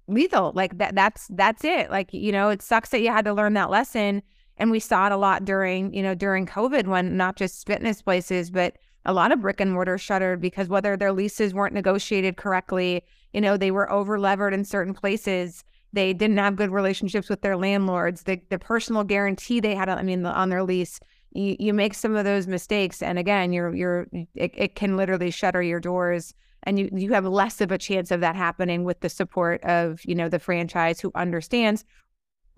[0.07, 0.53] lethal.
[0.55, 1.91] Like that that's that's it.
[1.91, 4.23] Like, you know, it sucks that you had to learn that lesson.
[4.61, 8.03] And we saw it a lot during, you know, during COVID when not just fitness
[8.03, 12.37] places, but a lot of brick and mortar shuttered because whether their leases weren't negotiated
[12.37, 15.65] correctly, you know, they were over levered in certain places.
[15.95, 18.25] They didn't have good relationships with their landlords.
[18.25, 21.01] The, the personal guarantee they had, I mean, on their lease,
[21.33, 25.31] you, you make some of those mistakes, and again, you're you're it, it can literally
[25.31, 28.99] shutter your doors, and you you have less of a chance of that happening with
[28.99, 31.85] the support of you know the franchise who understands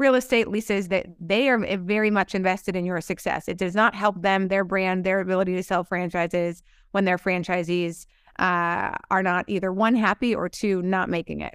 [0.03, 3.47] real estate leases that they are very much invested in your success.
[3.47, 8.07] It does not help them, their brand, their ability to sell franchises when their franchisees
[8.39, 11.55] uh, are not either one happy or two not making it.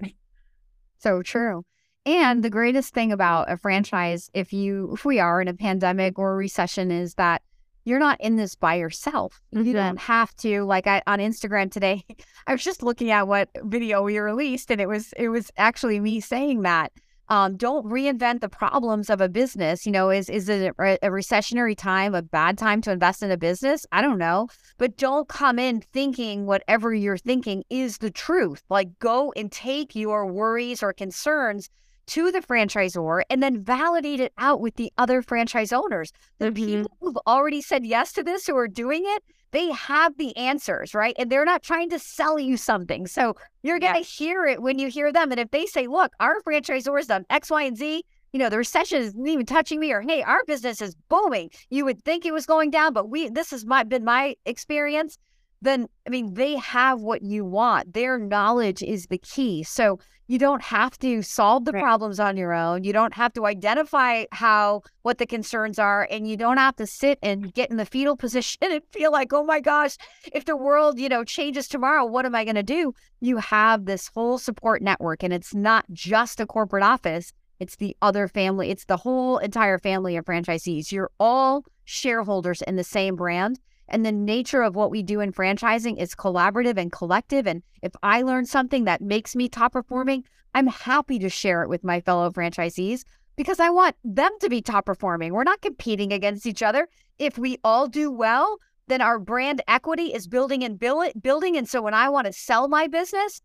[0.98, 1.64] So true.
[2.06, 6.18] And the greatest thing about a franchise, if you if we are in a pandemic
[6.18, 7.42] or a recession, is that
[7.84, 9.42] you're not in this by yourself.
[9.54, 9.66] Mm-hmm.
[9.66, 12.04] You don't have to like I on Instagram today.
[12.46, 16.00] I was just looking at what video we released, and it was it was actually
[16.00, 16.92] me saying that
[17.28, 19.84] um, don't reinvent the problems of a business.
[19.84, 23.30] You know, is is it a, a recessionary time a bad time to invest in
[23.30, 23.86] a business?
[23.92, 28.62] I don't know, but don't come in thinking whatever you're thinking is the truth.
[28.68, 31.70] Like, go and take your worries or concerns
[32.08, 36.10] to the franchisor and then validate it out with the other franchise owners.
[36.38, 36.54] The mm-hmm.
[36.54, 40.94] people who've already said yes to this who are doing it, they have the answers,
[40.94, 41.14] right?
[41.18, 43.06] And they're not trying to sell you something.
[43.06, 45.30] So you're going to hear it when you hear them.
[45.30, 48.50] And if they say, look, our franchisor has done X, Y, and Z, you know,
[48.50, 51.50] the recession isn't even touching me, or hey, our business is booming.
[51.70, 55.18] You would think it was going down, but we this has my been my experience.
[55.60, 57.94] Then I mean, they have what you want.
[57.94, 59.62] Their knowledge is the key.
[59.64, 61.82] So you don't have to solve the right.
[61.82, 62.84] problems on your own.
[62.84, 66.86] You don't have to identify how what the concerns are and you don't have to
[66.86, 69.96] sit and get in the fetal position and feel like, "Oh my gosh,
[70.32, 73.86] if the world, you know, changes tomorrow, what am I going to do?" You have
[73.86, 77.32] this whole support network and it's not just a corporate office.
[77.58, 78.70] It's the other family.
[78.70, 80.92] It's the whole entire family of franchisees.
[80.92, 85.32] You're all shareholders in the same brand and the nature of what we do in
[85.32, 87.46] franchising is collaborative and collective.
[87.46, 90.24] And if I learn something that makes me top performing,
[90.54, 93.04] I'm happy to share it with my fellow franchisees
[93.36, 95.32] because I want them to be top performing.
[95.32, 96.88] We're not competing against each other.
[97.18, 101.56] If we all do well, then our brand equity is building and building.
[101.56, 103.40] And so when I want to sell my business,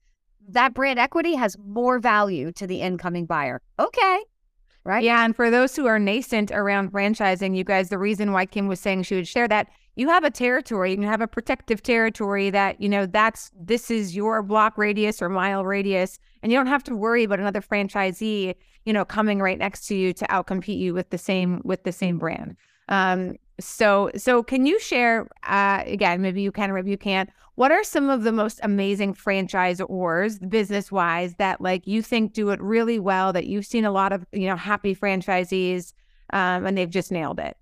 [0.49, 3.61] that brand equity has more value to the incoming buyer.
[3.79, 4.23] Okay.
[4.85, 5.03] Right.
[5.03, 5.23] Yeah.
[5.23, 8.81] And for those who are nascent around franchising, you guys, the reason why Kim was
[8.81, 12.81] saying she would share that you have a territory, you have a protective territory that,
[12.81, 16.19] you know, that's this is your block radius or mile radius.
[16.41, 19.95] And you don't have to worry about another franchisee, you know, coming right next to
[19.95, 22.55] you to outcompete you with the same with the same brand.
[22.89, 27.29] Um, so so can you share uh again, maybe you can or maybe you can't,
[27.55, 32.33] what are some of the most amazing franchise franchisors business wise that like you think
[32.33, 35.93] do it really well that you've seen a lot of, you know, happy franchisees
[36.31, 37.55] um, and they've just nailed it?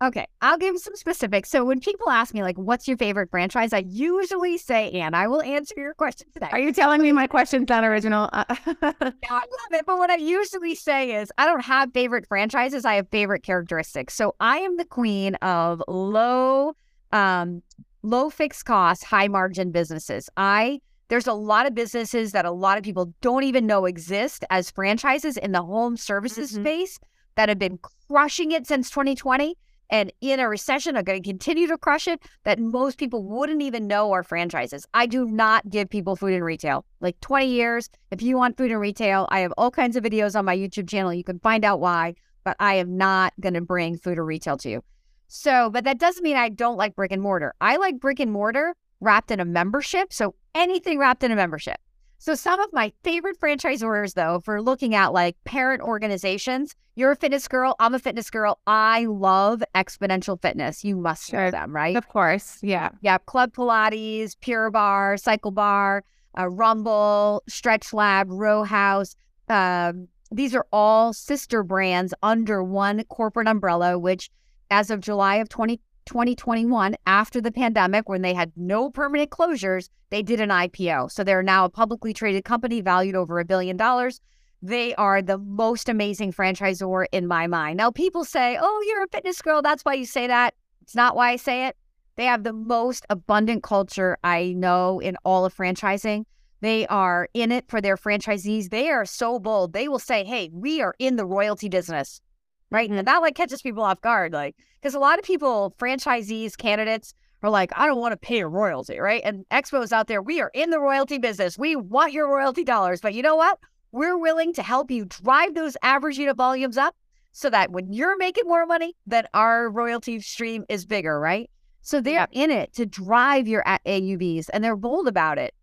[0.00, 1.50] Okay, I'll give some specifics.
[1.50, 5.26] So when people ask me like, "What's your favorite franchise?" I usually say, "And I
[5.26, 8.30] will answer your question today." Are you telling me my question's not original?
[8.32, 8.96] no, I
[9.30, 9.86] love it.
[9.86, 12.84] But what I usually say is, I don't have favorite franchises.
[12.84, 14.14] I have favorite characteristics.
[14.14, 16.76] So I am the queen of low,
[17.12, 17.62] um,
[18.02, 20.30] low fixed cost, high margin businesses.
[20.36, 24.44] I there's a lot of businesses that a lot of people don't even know exist
[24.50, 26.62] as franchises in the home services mm-hmm.
[26.62, 27.00] space
[27.34, 29.56] that have been crushing it since 2020
[29.90, 33.62] and in a recession are going to continue to crush it that most people wouldn't
[33.62, 34.86] even know are franchises.
[34.94, 36.84] I do not give people food and retail.
[37.00, 40.38] Like 20 years, if you want food and retail, I have all kinds of videos
[40.38, 41.14] on my YouTube channel.
[41.14, 44.56] You can find out why, but I am not going to bring food or retail
[44.58, 44.84] to you.
[45.28, 47.54] So, but that doesn't mean I don't like brick and mortar.
[47.60, 50.12] I like brick and mortar wrapped in a membership.
[50.12, 51.76] So anything wrapped in a membership.
[52.18, 57.16] So some of my favorite franchisors, though, for looking at like parent organizations, you're a
[57.16, 58.58] fitness girl, I'm a fitness girl.
[58.66, 60.82] I love Xponential Fitness.
[60.82, 61.94] You must know them, right?
[61.96, 63.18] Of course, yeah, yeah.
[63.18, 66.02] Club Pilates, Pure Barre, Cycle Bar,
[66.36, 69.14] uh, Rumble, Stretch Lab, Row House.
[69.48, 74.28] Um, these are all sister brands under one corporate umbrella, which
[74.70, 79.90] as of July of 20, 2021, after the pandemic, when they had no permanent closures,
[80.08, 81.12] they did an IPO.
[81.12, 84.20] So they're now a publicly traded company valued over a billion dollars.
[84.62, 87.76] They are the most amazing franchisor in my mind.
[87.76, 89.60] Now, people say, oh, you're a fitness girl.
[89.60, 90.54] That's why you say that.
[90.80, 91.76] It's not why I say it.
[92.16, 96.24] They have the most abundant culture I know in all of franchising.
[96.62, 98.70] They are in it for their franchisees.
[98.70, 99.74] They are so bold.
[99.74, 102.22] They will say, hey, we are in the royalty business
[102.70, 102.88] right?
[102.88, 107.14] And that like catches people off guard, like because a lot of people, franchisees, candidates
[107.42, 109.22] are like, I don't want to pay a royalty, right?
[109.24, 111.58] And Expo's out there, we are in the royalty business.
[111.58, 113.00] We want your royalty dollars.
[113.00, 113.58] But you know what?
[113.92, 116.94] We're willing to help you drive those average unit volumes up
[117.32, 121.48] so that when you're making more money, then our royalty stream is bigger, right?
[121.80, 122.30] So they're yep.
[122.32, 125.54] in it to drive your AUVs and they're bold about it.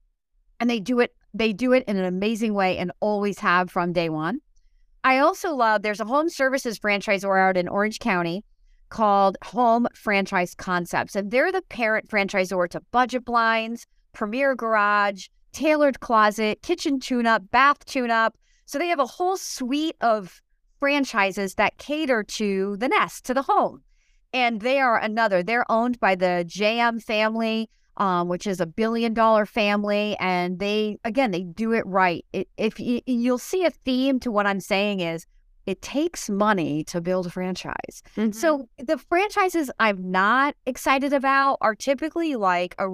[0.59, 3.93] And they do it, they do it in an amazing way and always have from
[3.93, 4.39] day one.
[5.05, 8.43] I also love there's a home services franchisor out in Orange County
[8.89, 11.15] called Home Franchise Concepts.
[11.15, 17.43] And they're the parent franchisor to Budget Blinds, Premier Garage, Tailored Closet, Kitchen Tune Up,
[17.51, 18.35] Bath Tune Up.
[18.65, 20.41] So they have a whole suite of
[20.79, 23.83] franchises that cater to the nest, to the home.
[24.33, 29.13] And they are another, they're owned by the JM family um, which is a billion
[29.13, 30.15] dollar family.
[30.19, 32.25] And they, again, they do it right.
[32.33, 35.25] It, if you, you'll see a theme to what I'm saying is
[35.65, 38.03] it takes money to build a franchise.
[38.15, 38.31] Mm-hmm.
[38.31, 42.87] So the franchises I'm not excited about are typically like a,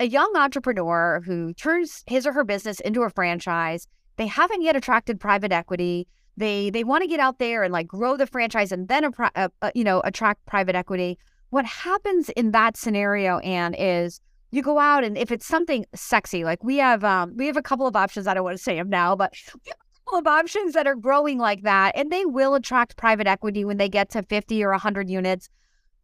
[0.00, 3.86] a young entrepreneur who turns his or her business into a franchise.
[4.16, 6.08] They haven't yet attracted private equity.
[6.36, 9.10] They they want to get out there and like grow the franchise and then a,
[9.18, 11.18] a, a, uh, you know attract private equity
[11.52, 14.22] what happens in that scenario, Anne, is
[14.52, 17.62] you go out and if it's something sexy, like we have um we have a
[17.62, 19.34] couple of options, I don't want to say them now, but
[19.66, 19.74] a
[20.06, 23.76] couple of options that are growing like that, and they will attract private equity when
[23.76, 25.50] they get to 50 or 100 units.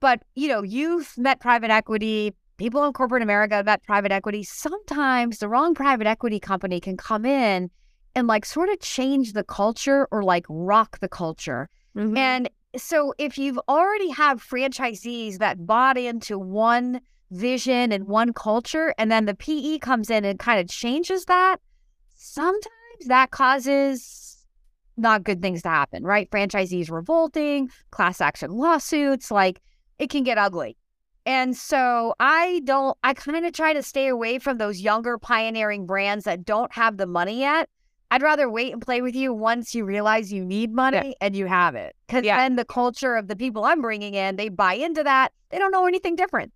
[0.01, 4.43] But you know, you've met private equity, people in corporate America have met private equity.
[4.43, 7.71] Sometimes the wrong private equity company can come in
[8.15, 11.71] and like sort of change the culture or like rock the culture.
[11.97, 12.19] Mm-hmm.
[12.19, 17.01] And so if you've already have franchisees that bought into one
[17.31, 21.57] vision and one culture, and then the PE comes in and kind of changes that,
[22.17, 24.47] sometimes that causes
[24.97, 26.31] not good things to happen, right?
[26.31, 29.61] Franchisees revolting, class action lawsuits, like
[29.99, 30.77] it can get ugly.
[31.25, 35.87] And so I don't, I kind of try to stay away from those younger pioneering
[35.87, 37.69] brands that don't have the money yet
[38.11, 41.13] I'd rather wait and play with you once you realize you need money yeah.
[41.21, 41.95] and you have it.
[42.07, 42.39] Because yeah.
[42.39, 45.33] then the culture of the people I'm bringing in, they buy into that.
[45.51, 46.53] They don't know anything different.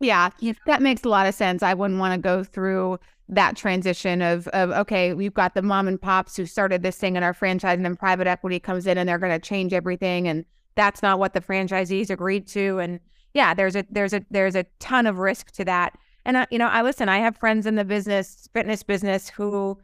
[0.00, 0.30] Yeah,
[0.66, 1.62] that makes a lot of sense.
[1.62, 5.88] I wouldn't want to go through that transition of, of okay, we've got the mom
[5.88, 8.98] and pops who started this thing in our franchise, and then private equity comes in
[8.98, 10.44] and they're going to change everything, and
[10.74, 12.78] that's not what the franchisees agreed to.
[12.78, 13.00] And
[13.32, 15.96] yeah, there's a there's a there's a ton of risk to that.
[16.26, 17.08] And I, you know, I listen.
[17.08, 19.78] I have friends in the business, fitness business, who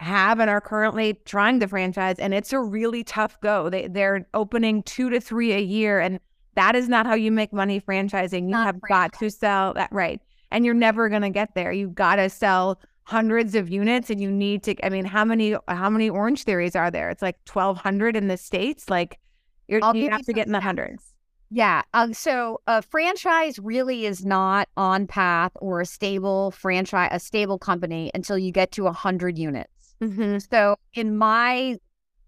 [0.00, 3.68] have and are currently trying the franchise and it's a really tough go.
[3.68, 6.18] They they're opening 2 to 3 a year and
[6.54, 8.42] that is not how you make money franchising.
[8.42, 9.10] You not have franchise.
[9.10, 10.20] got to sell that right.
[10.50, 11.70] And you're never going to get there.
[11.70, 15.54] You've got to sell hundreds of units and you need to I mean how many
[15.68, 17.10] how many Orangetheorys are there?
[17.10, 19.18] It's like 1200 in the states like
[19.68, 21.12] you're, you have to get in the hundreds.
[21.50, 21.82] Yeah.
[21.94, 27.58] Um, so a franchise really is not on path or a stable franchise, a stable
[27.58, 29.70] company until you get to 100 units.
[30.02, 30.38] Mm-hmm.
[30.50, 31.78] So in my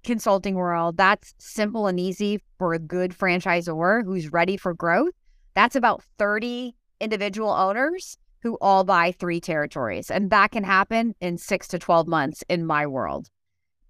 [0.05, 5.13] consulting world, that's simple and easy for a good franchisor who's ready for growth.
[5.55, 10.11] That's about 30 individual owners who all buy three territories.
[10.11, 13.29] And that can happen in six to 12 months in my world.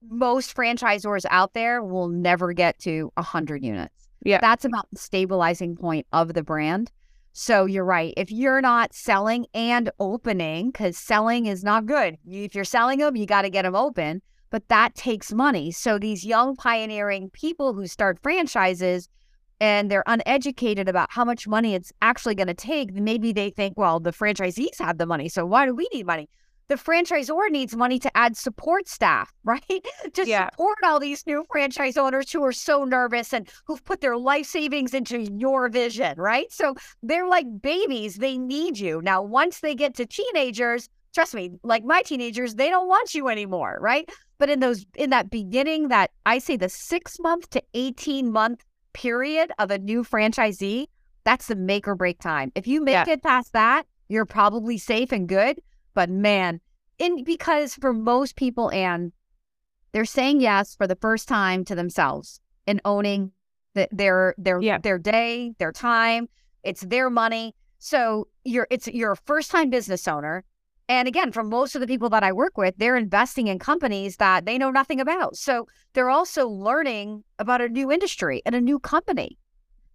[0.09, 4.09] Most franchisors out there will never get to 100 units.
[4.25, 4.41] Yeah.
[4.41, 6.91] That's about the stabilizing point of the brand.
[7.33, 8.13] So you're right.
[8.17, 12.19] If you're not selling and opening, because selling is not good.
[12.27, 14.21] If you're selling them, you got to get them open,
[14.51, 15.71] but that takes money.
[15.73, 19.09] So these young pioneering people who start franchises
[19.61, 23.79] and they're uneducated about how much money it's actually going to take, maybe they think,
[23.79, 25.29] well, the franchisees have the money.
[25.29, 26.29] So why do we need money?
[26.73, 29.87] The franchisor needs money to add support staff, right?
[30.15, 30.49] to yeah.
[30.49, 34.47] support all these new franchise owners who are so nervous and who've put their life
[34.47, 36.51] savings into your vision, right?
[36.51, 38.17] So they're like babies.
[38.17, 39.03] They need you.
[39.03, 43.29] Now, once they get to teenagers, trust me, like my teenagers, they don't want you
[43.29, 44.09] anymore, right?
[44.39, 48.65] But in those in that beginning, that I say the six month to 18 month
[48.95, 50.87] period of a new franchisee,
[51.25, 52.51] that's the make or break time.
[52.55, 53.13] If you make yeah.
[53.13, 55.61] it past that, you're probably safe and good.
[55.95, 56.61] But man,
[56.99, 59.13] in because for most people, and
[59.93, 63.33] they're saying yes for the first time to themselves and owning
[63.75, 64.79] the, their their yeah.
[64.79, 66.29] their day, their time.
[66.63, 67.55] It's their money.
[67.79, 70.45] So you're it's you're a first time business owner.
[70.89, 74.17] And again, for most of the people that I work with, they're investing in companies
[74.17, 75.37] that they know nothing about.
[75.37, 79.39] So they're also learning about a new industry and a new company.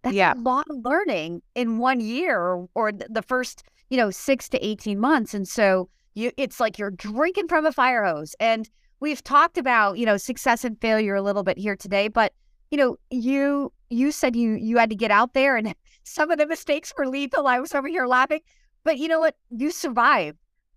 [0.02, 0.34] That's yeah.
[0.34, 4.66] a lot of learning in one year or, or the first you know, six to
[4.66, 5.34] 18 months.
[5.34, 8.34] And so you, it's like you're drinking from a fire hose.
[8.40, 8.68] And
[9.00, 12.32] we've talked about, you know, success and failure a little bit here today, but
[12.70, 15.74] you know, you, you said you, you had to get out there and
[16.04, 17.46] some of the mistakes were lethal.
[17.46, 18.40] I was over here laughing.
[18.84, 19.36] But you know what?
[19.50, 20.36] You survive.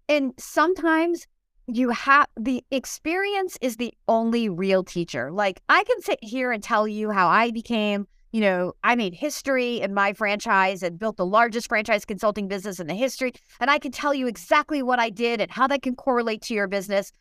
[0.10, 1.28] And sometimes
[1.68, 5.32] you have the experience is the only real teacher.
[5.32, 9.14] Like I can sit here and tell you how I became, you know, I made
[9.14, 13.34] history in my franchise and built the largest franchise consulting business in the history.
[13.60, 16.54] And I can tell you exactly what I did and how that can correlate to
[16.54, 17.12] your business.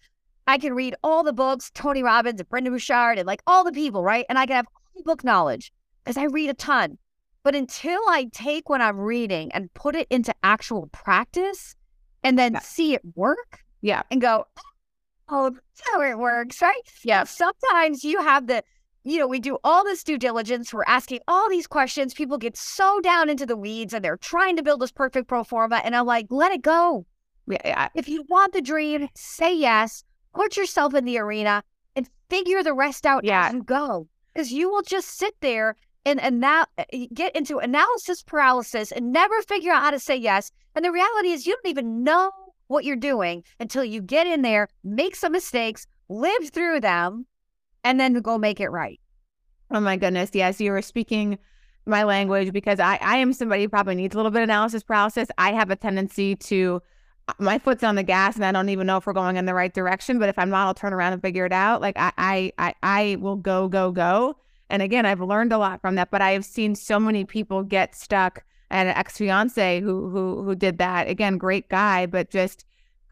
[0.47, 3.73] I can read all the books, Tony Robbins and Brendon Burchard and like all the
[3.73, 4.25] people, right?
[4.29, 5.73] And I can have all book knowledge
[6.05, 6.97] because I read a ton.
[7.43, 11.75] But until I take what I'm reading and put it into actual practice
[12.23, 12.61] and then yeah.
[12.61, 14.03] see it work, yeah.
[14.11, 14.45] And go,
[15.29, 16.83] oh, that's how it works, right?
[17.03, 17.25] Yeah.
[17.25, 18.63] Sometimes you have the,
[19.05, 20.73] you know, we do all this due diligence.
[20.73, 22.13] We're asking all these questions.
[22.13, 25.43] People get so down into the weeds and they're trying to build this perfect pro
[25.43, 25.81] forma.
[25.85, 27.07] And I'm like, let it go.
[27.47, 27.89] Yeah.
[27.95, 31.63] If you want the dream, say yes, put yourself in the arena
[31.97, 33.49] and figure the rest out yeah.
[33.49, 34.07] as you go.
[34.33, 39.13] Because you will just sit there and, and now uh, get into analysis paralysis and
[39.13, 40.53] never figure out how to say yes.
[40.75, 42.31] And the reality is you don't even know
[42.69, 47.27] what you're doing until you get in there, make some mistakes, live through them,
[47.85, 49.01] and then go make it right.
[49.71, 50.31] Oh my goodness.
[50.33, 51.39] Yes, you were speaking
[51.87, 54.83] my language because I, I am somebody who probably needs a little bit of analysis
[54.83, 55.29] paralysis.
[55.39, 56.83] I have a tendency to
[57.29, 59.47] uh, my foot's on the gas and I don't even know if we're going in
[59.47, 60.19] the right direction.
[60.19, 61.81] But if I'm not, I'll turn around and figure it out.
[61.81, 64.37] Like I I I, I will go, go, go.
[64.69, 67.65] And again, I've learned a lot from that, but I have seen so many people
[67.65, 71.09] get stuck and an ex-fiance who who who did that.
[71.09, 72.65] Again, great guy, but just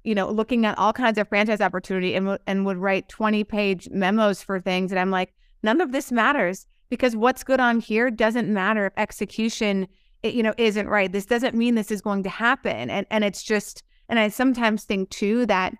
[0.04, 4.42] you know, looking at all kinds of franchise opportunity and and would write 20-page memos
[4.42, 8.52] for things and I'm like, none of this matters because what's good on here doesn't
[8.52, 9.86] matter if execution
[10.22, 11.12] you know isn't right.
[11.12, 12.90] This doesn't mean this is going to happen.
[12.90, 15.74] And and it's just and I sometimes think too that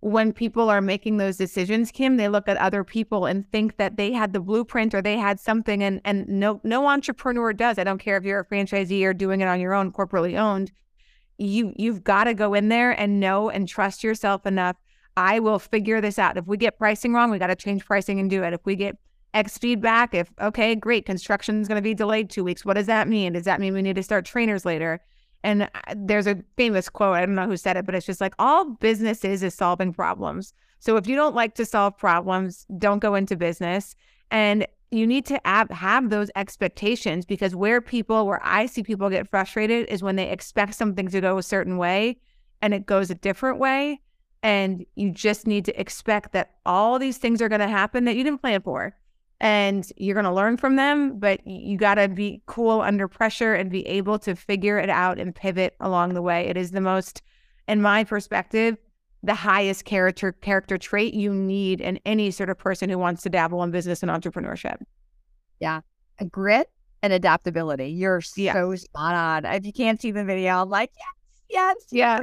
[0.00, 3.96] when people are making those decisions, Kim, they look at other people and think that
[3.96, 7.78] they had the blueprint or they had something and and no no entrepreneur does.
[7.78, 10.72] I don't care if you're a franchisee or doing it on your own, corporately owned.
[11.38, 14.76] You you've got to go in there and know and trust yourself enough.
[15.16, 16.36] I will figure this out.
[16.36, 18.52] If we get pricing wrong, we got to change pricing and do it.
[18.52, 18.96] If we get
[19.34, 22.64] X feedback, if okay, great, construction is going to be delayed two weeks.
[22.64, 23.32] What does that mean?
[23.32, 25.00] Does that mean we need to start trainers later?
[25.44, 28.20] And uh, there's a famous quote, I don't know who said it, but it's just
[28.20, 30.54] like all business is is solving problems.
[30.78, 33.94] So if you don't like to solve problems, don't go into business.
[34.30, 39.28] And you need to have, those expectations because where people, where I see people get
[39.28, 42.18] frustrated is when they expect something to go a certain way
[42.60, 44.00] and it goes a different way.
[44.42, 48.16] And you just need to expect that all these things are going to happen that
[48.16, 48.96] you didn't plan for
[49.40, 53.54] and you're going to learn from them, but you got to be cool under pressure
[53.54, 56.46] and be able to figure it out and pivot along the way.
[56.46, 57.22] It is the most,
[57.66, 58.76] in my perspective,
[59.22, 63.28] the highest character character trait you need in any sort of person who wants to
[63.28, 64.76] dabble in business and entrepreneurship.
[65.60, 65.80] Yeah.
[66.18, 66.70] A grit
[67.02, 67.88] and adaptability.
[67.88, 68.52] You're yeah.
[68.52, 69.52] so spot on.
[69.54, 70.90] If you can't see the video, I'm like,
[71.50, 72.20] yes, yes, yeah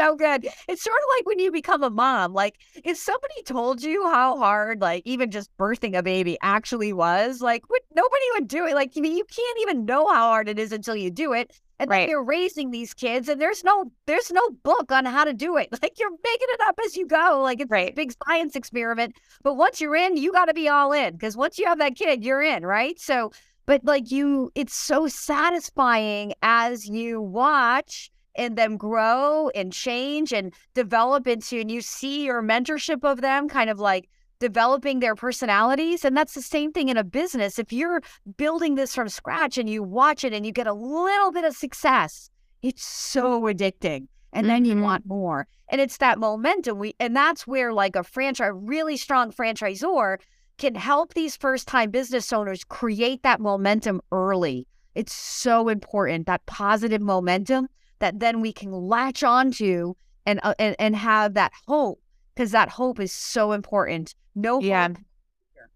[0.00, 0.48] so good.
[0.68, 2.32] It's sort of like when you become a mom.
[2.32, 7.40] Like, if somebody told you how hard, like, even just birthing a baby actually was,
[7.40, 8.74] like, would, nobody would do it.
[8.74, 11.52] Like, you, you can't even know how hard it is until you do it.
[11.78, 12.10] And right.
[12.10, 15.70] you're raising these kids, and there's no there's no book on how to do it.
[15.82, 17.40] Like you're making it up as you go.
[17.42, 17.92] Like it's right.
[17.92, 19.14] a big science experiment.
[19.42, 21.96] But once you're in, you got to be all in because once you have that
[21.96, 23.00] kid, you're in, right?
[23.00, 23.32] So,
[23.64, 30.54] but like you, it's so satisfying as you watch and them grow and change and
[30.74, 34.08] develop into and you see your mentorship of them kind of like
[34.38, 37.58] developing their personalities and that's the same thing in a business.
[37.58, 38.00] If you're
[38.36, 41.54] building this from scratch and you watch it and you get a little bit of
[41.54, 42.30] success
[42.62, 44.78] it's so addicting and then mm-hmm.
[44.78, 46.78] you want more and it's that momentum.
[46.78, 50.18] We and that's where like a franchise really strong franchisor
[50.58, 54.66] can help these first time business owners create that momentum early.
[54.94, 57.68] It's so important that positive momentum
[58.00, 59.94] that then we can latch onto
[60.26, 62.00] and uh, and, and have that hope
[62.34, 64.14] because that hope is so important.
[64.34, 64.88] No yeah.
[64.88, 64.98] Hope,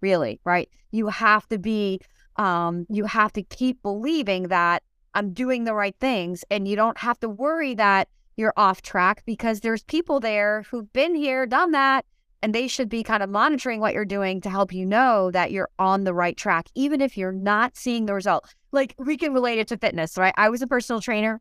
[0.01, 0.68] really, right?
[0.91, 2.01] You have to be
[2.37, 4.83] um you have to keep believing that
[5.14, 9.22] I'm doing the right things and you don't have to worry that you're off track
[9.27, 12.05] because there's people there who've been here, done that,
[12.43, 15.53] and they should be kind of monitoring what you're doing to help you know that
[15.53, 18.53] you're on the right track, even if you're not seeing the result.
[18.72, 20.35] Like we can relate it to fitness, right?
[20.37, 21.41] I was a personal trainer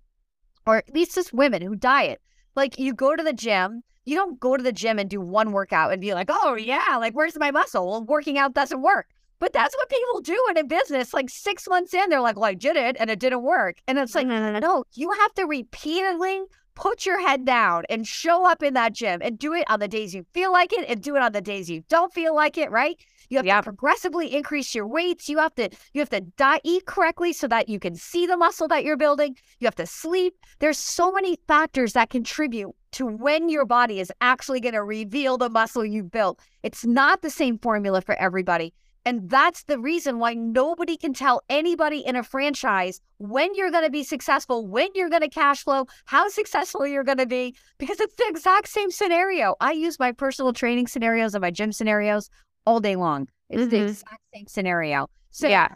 [0.65, 2.21] or at least just women who diet.
[2.55, 5.51] Like you go to the gym, you don't go to the gym and do one
[5.51, 7.87] workout and be like, oh yeah, like where's my muscle?
[7.87, 9.07] Well, working out doesn't work.
[9.39, 11.13] But that's what people do in a business.
[11.13, 13.77] Like six months in, they're like, well, I did it and it didn't work.
[13.87, 14.83] And it's like, no, no, no, no.
[14.93, 16.43] You have to repeatedly
[16.75, 19.87] put your head down and show up in that gym and do it on the
[19.87, 22.57] days you feel like it and do it on the days you don't feel like
[22.57, 22.97] it, right?
[23.29, 25.29] You have to progressively increase your weights.
[25.29, 28.37] You have to you have to diet, eat correctly so that you can see the
[28.37, 29.35] muscle that you're building.
[29.59, 30.35] You have to sleep.
[30.59, 35.37] There's so many factors that contribute to when your body is actually going to reveal
[35.37, 36.39] the muscle you built.
[36.61, 38.73] It's not the same formula for everybody.
[39.05, 43.83] And that's the reason why nobody can tell anybody in a franchise when you're going
[43.83, 47.53] to be successful, when you're going to cash flow, how successful you're going to be,
[47.77, 49.55] because it's the exact same scenario.
[49.59, 52.29] I use my personal training scenarios and my gym scenarios
[52.65, 53.27] all day long.
[53.49, 53.69] It's mm-hmm.
[53.69, 55.09] the exact same scenario.
[55.31, 55.69] So yeah,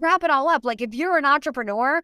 [0.00, 0.64] wrap it all up.
[0.64, 2.02] Like if you're an entrepreneur,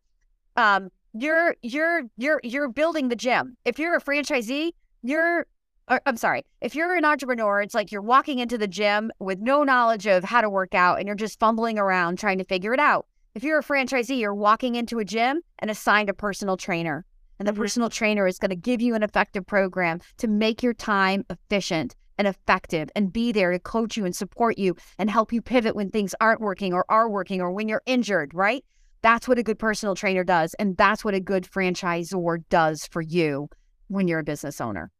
[0.56, 3.56] um, you're you're you're you're building the gym.
[3.64, 4.72] If you're a franchisee,
[5.02, 5.46] you're
[5.90, 9.38] or, I'm sorry, if you're an entrepreneur, it's like you're walking into the gym with
[9.40, 12.74] no knowledge of how to work out and you're just fumbling around trying to figure
[12.74, 13.06] it out.
[13.34, 17.04] If you're a franchisee, you're walking into a gym and assigned a personal trainer.
[17.38, 17.62] And the mm-hmm.
[17.62, 21.94] personal trainer is going to give you an effective program to make your time efficient
[22.18, 25.74] and effective and be there to coach you and support you and help you pivot
[25.74, 28.64] when things aren't working or are working or when you're injured, right?
[29.02, 30.54] That's what a good personal trainer does.
[30.54, 33.48] And that's what a good franchisor does for you
[33.86, 34.90] when you're a business owner.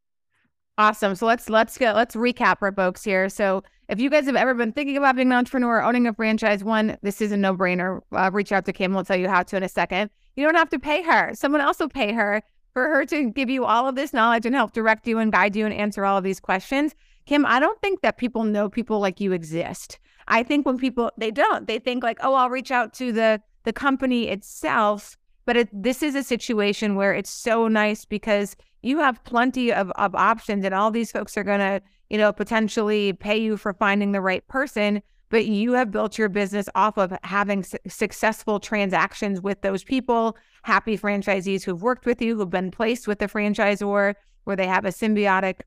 [0.79, 1.17] Awesome.
[1.17, 3.29] So let's let's get let's recap our folks here.
[3.29, 6.63] So if you guys have ever been thinking about being an entrepreneur, owning a franchise,
[6.63, 8.01] one, this is a no brainer.
[8.13, 8.95] Uh, reach out to Kim.
[8.95, 10.11] We'll tell you how to in a second.
[10.37, 11.33] You don't have to pay her.
[11.35, 12.43] Someone else will pay her
[12.75, 15.57] for her to give you all of this knowledge and help direct you and guide
[15.57, 16.95] you and answer all of these questions.
[17.29, 19.99] Kim, I don't think that people know people like you exist.
[20.29, 23.43] I think when people they don't, they think like, oh, I'll reach out to the
[23.65, 25.19] the company itself.
[25.45, 29.91] But it, this is a situation where it's so nice because you have plenty of,
[29.97, 34.13] of options and all these folks are to, you know, potentially pay you for finding
[34.13, 35.03] the right person.
[35.29, 40.35] But you have built your business off of having su- successful transactions with those people,
[40.63, 44.15] happy franchisees who've worked with you, who've been placed with the franchisor,
[44.45, 45.61] where they have a symbiotic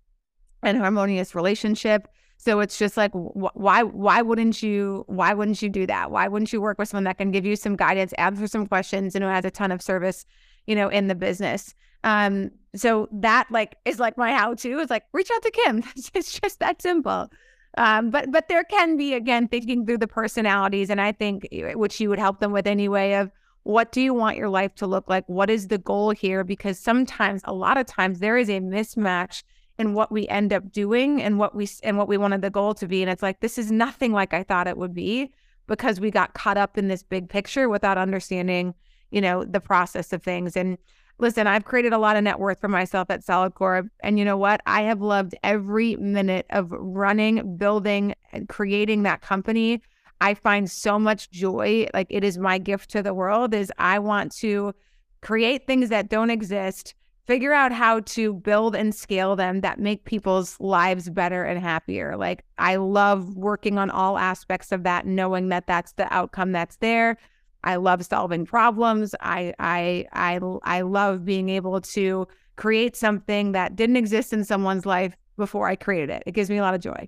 [0.63, 2.07] and harmonious relationship.
[2.37, 6.09] So it's just like wh- why why wouldn't you why wouldn't you do that?
[6.09, 9.15] Why wouldn't you work with someone that can give you some guidance, answer some questions,
[9.15, 10.25] and who has a ton of service,
[10.65, 11.75] you know, in the business?
[12.03, 15.83] Um, so that like is like my how to is like reach out to Kim.
[16.15, 17.29] it's just that simple.
[17.77, 21.73] Um, but but there can be again thinking through the personalities, and I think eh,
[21.73, 23.31] which you would help them with anyway of
[23.63, 25.23] what do you want your life to look like?
[25.27, 26.43] What is the goal here?
[26.43, 29.43] Because sometimes, a lot of times, there is a mismatch
[29.81, 32.73] and what we end up doing and what we and what we wanted the goal
[32.75, 33.01] to be.
[33.01, 35.33] And it's like this is nothing like I thought it would be
[35.67, 38.73] because we got caught up in this big picture without understanding
[39.09, 40.55] you know the process of things.
[40.55, 40.77] And
[41.17, 44.37] listen I've created a lot of net worth for myself at Solidcore and you know
[44.37, 44.61] what?
[44.65, 49.81] I have loved every minute of running building and creating that company.
[50.21, 53.99] I find so much joy like it is my gift to the world is I
[53.99, 54.73] want to
[55.21, 56.93] create things that don't exist
[57.27, 62.17] figure out how to build and scale them that make people's lives better and happier.
[62.17, 66.77] Like I love working on all aspects of that, knowing that that's the outcome that's
[66.77, 67.17] there.
[67.63, 69.13] I love solving problems.
[69.21, 74.85] I I I I love being able to create something that didn't exist in someone's
[74.85, 76.23] life before I created it.
[76.25, 77.07] It gives me a lot of joy.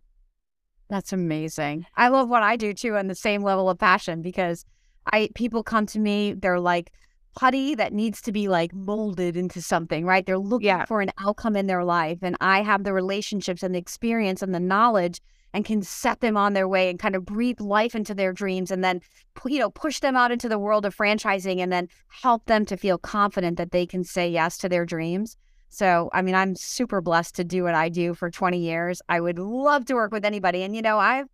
[0.89, 1.85] That's amazing.
[1.95, 4.65] I love what I do too on the same level of passion because
[5.11, 6.91] I people come to me, they're like,
[7.35, 10.25] putty that needs to be like molded into something, right?
[10.25, 10.85] They're looking yeah.
[10.85, 12.19] for an outcome in their life.
[12.21, 15.19] And I have the relationships and the experience and the knowledge
[15.53, 18.71] and can set them on their way and kind of breathe life into their dreams
[18.71, 19.01] and then
[19.45, 22.75] you know push them out into the world of franchising and then help them to
[22.75, 25.37] feel confident that they can say yes to their dreams.
[25.69, 29.01] So, I mean, I'm super blessed to do what I do for 20 years.
[29.09, 30.61] I would love to work with anybody.
[30.61, 31.25] And, you know, I've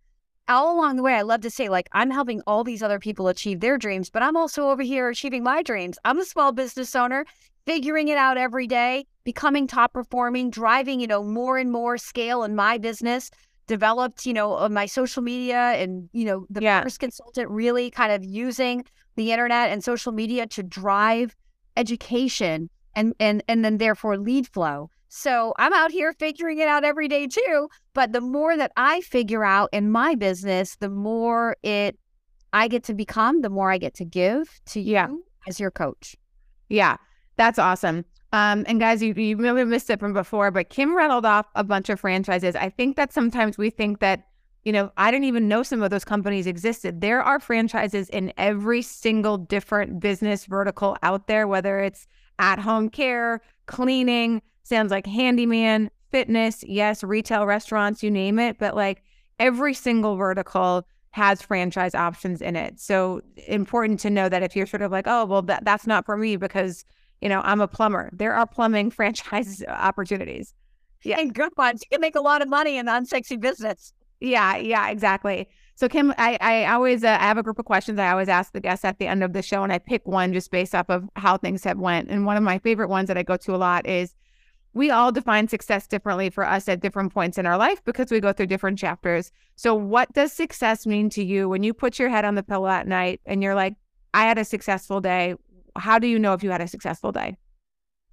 [0.50, 3.28] all along the way, I love to say, like, I'm helping all these other people
[3.28, 5.98] achieve their dreams, but I'm also over here achieving my dreams.
[6.04, 7.24] I'm a small business owner,
[7.66, 12.42] figuring it out every day, becoming top performing, driving, you know, more and more scale
[12.42, 13.30] in my business,
[13.66, 16.82] developed, you know, uh, my social media and, you know, the yeah.
[16.82, 18.84] first consultant really kind of using
[19.16, 21.36] the internet and social media to drive
[21.76, 24.90] education and and and then therefore lead flow.
[25.10, 27.68] So I'm out here figuring it out every day too.
[27.94, 31.98] But the more that I figure out in my business, the more it
[32.52, 35.08] I get to become, the more I get to give to you yeah.
[35.48, 36.16] as your coach.
[36.68, 36.96] Yeah,
[37.36, 38.04] that's awesome.
[38.32, 41.64] Um, and guys, you, you really missed it from before, but Kim rattled off a
[41.64, 42.54] bunch of franchises.
[42.54, 44.28] I think that sometimes we think that,
[44.62, 47.00] you know, I didn't even know some of those companies existed.
[47.00, 52.06] There are franchises in every single different business vertical out there, whether it's
[52.38, 58.74] at home care, cleaning, sounds like handyman, fitness, yes, retail, restaurants, you name it, but
[58.74, 59.02] like
[59.38, 62.78] every single vertical has franchise options in it.
[62.80, 66.04] So important to know that if you're sort of like, oh, well, that, that's not
[66.06, 66.84] for me because,
[67.20, 68.10] You know, I'm a plumber.
[68.12, 70.54] There are plumbing franchise opportunities.
[71.02, 71.18] Yeah.
[71.18, 71.82] And good ones.
[71.82, 73.92] You can make a lot of money in unsexy business.
[74.20, 75.48] Yeah, yeah, exactly.
[75.74, 78.52] So Kim, I, I always uh, I have a group of questions I always ask
[78.52, 80.90] the guests at the end of the show, and I pick one just based off
[80.90, 82.10] of how things have went.
[82.10, 84.14] And one of my favorite ones that I go to a lot is
[84.72, 88.20] we all define success differently for us at different points in our life because we
[88.20, 89.32] go through different chapters.
[89.56, 92.68] So what does success mean to you when you put your head on the pillow
[92.68, 93.74] at night and you're like,
[94.14, 95.34] I had a successful day?
[95.76, 97.36] How do you know if you had a successful day?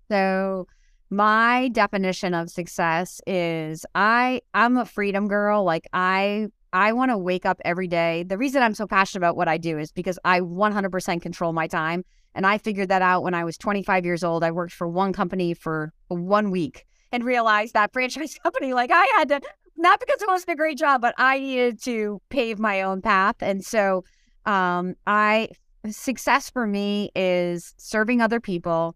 [0.10, 0.68] So
[1.10, 5.64] my definition of success is I I'm a freedom girl.
[5.64, 8.24] Like I I want to wake up every day.
[8.24, 11.68] The reason I'm so passionate about what I do is because I 100% control my
[11.68, 12.04] time.
[12.36, 14.44] And I figured that out when I was 25 years old.
[14.44, 19.06] I worked for one company for one week and realized that franchise company, like I
[19.16, 19.42] had to,
[19.76, 23.38] not because it wasn't a great job, but I needed to pave my own path.
[23.40, 24.04] And so
[24.46, 25.50] um, I,
[25.90, 28.96] success for me is serving other people,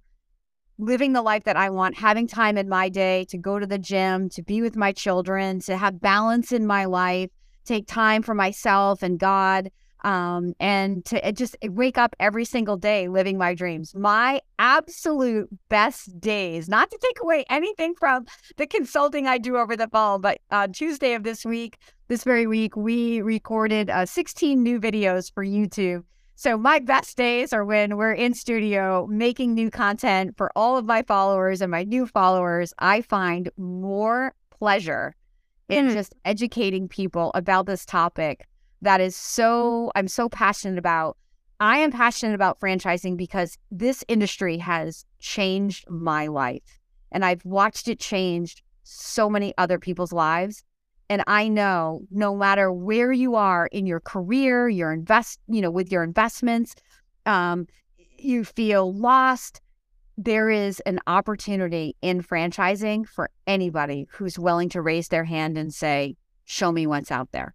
[0.77, 3.79] living the life that I want, having time in my day to go to the
[3.79, 7.29] gym, to be with my children, to have balance in my life,
[7.65, 9.71] take time for myself and God,
[10.03, 13.93] um, and to just wake up every single day living my dreams.
[13.95, 18.25] My absolute best days, not to take away anything from
[18.57, 22.47] the consulting I do over the phone, but on Tuesday of this week, this very
[22.47, 26.03] week, we recorded uh, 16 new videos for YouTube
[26.41, 30.85] so my best days are when we're in studio making new content for all of
[30.85, 32.73] my followers and my new followers.
[32.79, 35.15] I find more pleasure
[35.71, 35.93] in mm.
[35.93, 38.45] just educating people about this topic
[38.81, 41.17] that is so I'm so passionate about.
[41.59, 46.79] I am passionate about franchising because this industry has changed my life
[47.11, 50.63] and I've watched it change so many other people's lives
[51.09, 55.69] and I know no matter where you are in your career, your invest, you know,
[55.69, 56.73] with your investments,
[57.25, 57.67] um,
[58.17, 59.61] you feel lost.
[60.17, 65.73] There is an opportunity in franchising for anybody who's willing to raise their hand and
[65.73, 67.53] say, "Show me what's out there."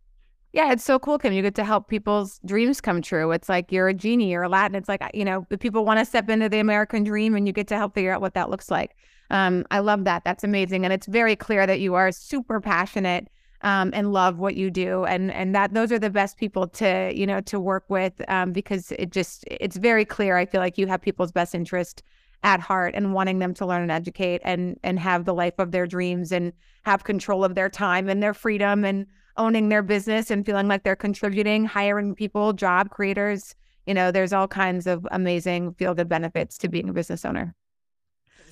[0.53, 1.35] Yeah, it's so cool, Kim.
[1.35, 3.31] You get to help people's dreams come true.
[3.33, 4.75] It's like you're a genie or Aladdin.
[4.75, 7.53] It's like, you know, the people want to step into the American dream and you
[7.53, 8.97] get to help figure out what that looks like.
[9.31, 10.25] Um, I love that.
[10.25, 10.85] That's amazing.
[10.85, 13.29] And it's very clear that you are super passionate
[13.63, 17.11] um, and love what you do and and that those are the best people to
[17.15, 20.77] you know to work with um, because it just it's very clear i feel like
[20.77, 22.03] you have people's best interest
[22.43, 25.73] at heart and wanting them to learn and educate and and have the life of
[25.73, 26.53] their dreams and
[26.85, 29.07] have control of their time and their freedom and
[29.37, 33.55] owning their business and feeling like they're contributing hiring people job creators
[33.87, 37.55] you know there's all kinds of amazing feel good benefits to being a business owner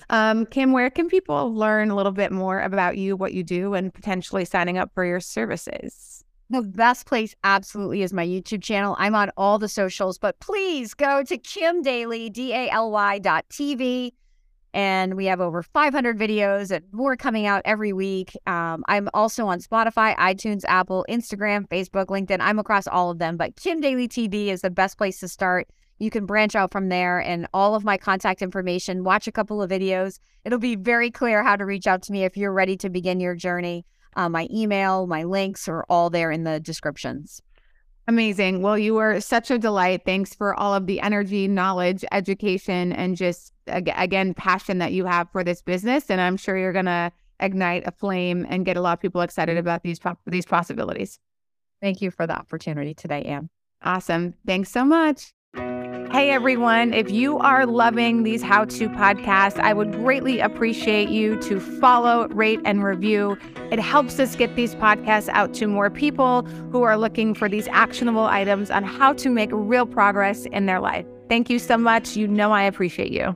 [0.09, 3.73] um, Kim, where can people learn a little bit more about you, what you do,
[3.73, 6.24] and potentially signing up for your services?
[6.49, 8.95] The best place absolutely is my YouTube channel.
[8.99, 13.17] I'm on all the socials, but please go to Kim Daly, D A L Y
[13.19, 14.11] dot TV.
[14.71, 18.37] And we have over 500 videos and more coming out every week.
[18.45, 22.37] Um, I'm also on Spotify, iTunes, Apple, Instagram, Facebook, LinkedIn.
[22.41, 25.69] I'm across all of them, but Kim Daly TV is the best place to start.
[25.97, 29.61] You can branch out from there and all of my contact information, watch a couple
[29.61, 30.19] of videos.
[30.43, 33.21] It'll be very clear how to reach out to me if you're ready to begin
[33.21, 33.85] your journey.
[34.15, 37.41] Uh, my email, my links are all there in the descriptions.
[38.07, 38.61] Amazing.
[38.61, 40.01] Well, you were such a delight.
[40.05, 45.31] Thanks for all of the energy, knowledge, education, and just again, passion that you have
[45.31, 46.09] for this business.
[46.09, 49.21] And I'm sure you're going to ignite a flame and get a lot of people
[49.21, 51.19] excited about these these possibilities.
[51.81, 53.49] Thank you for the opportunity today, Anne.
[53.83, 54.35] Awesome.
[54.45, 55.34] Thanks so much.
[56.11, 61.37] Hey everyone, if you are loving these how to podcasts, I would greatly appreciate you
[61.41, 63.37] to follow, rate, and review.
[63.71, 67.67] It helps us get these podcasts out to more people who are looking for these
[67.69, 71.05] actionable items on how to make real progress in their life.
[71.27, 72.15] Thank you so much.
[72.15, 73.35] You know, I appreciate you.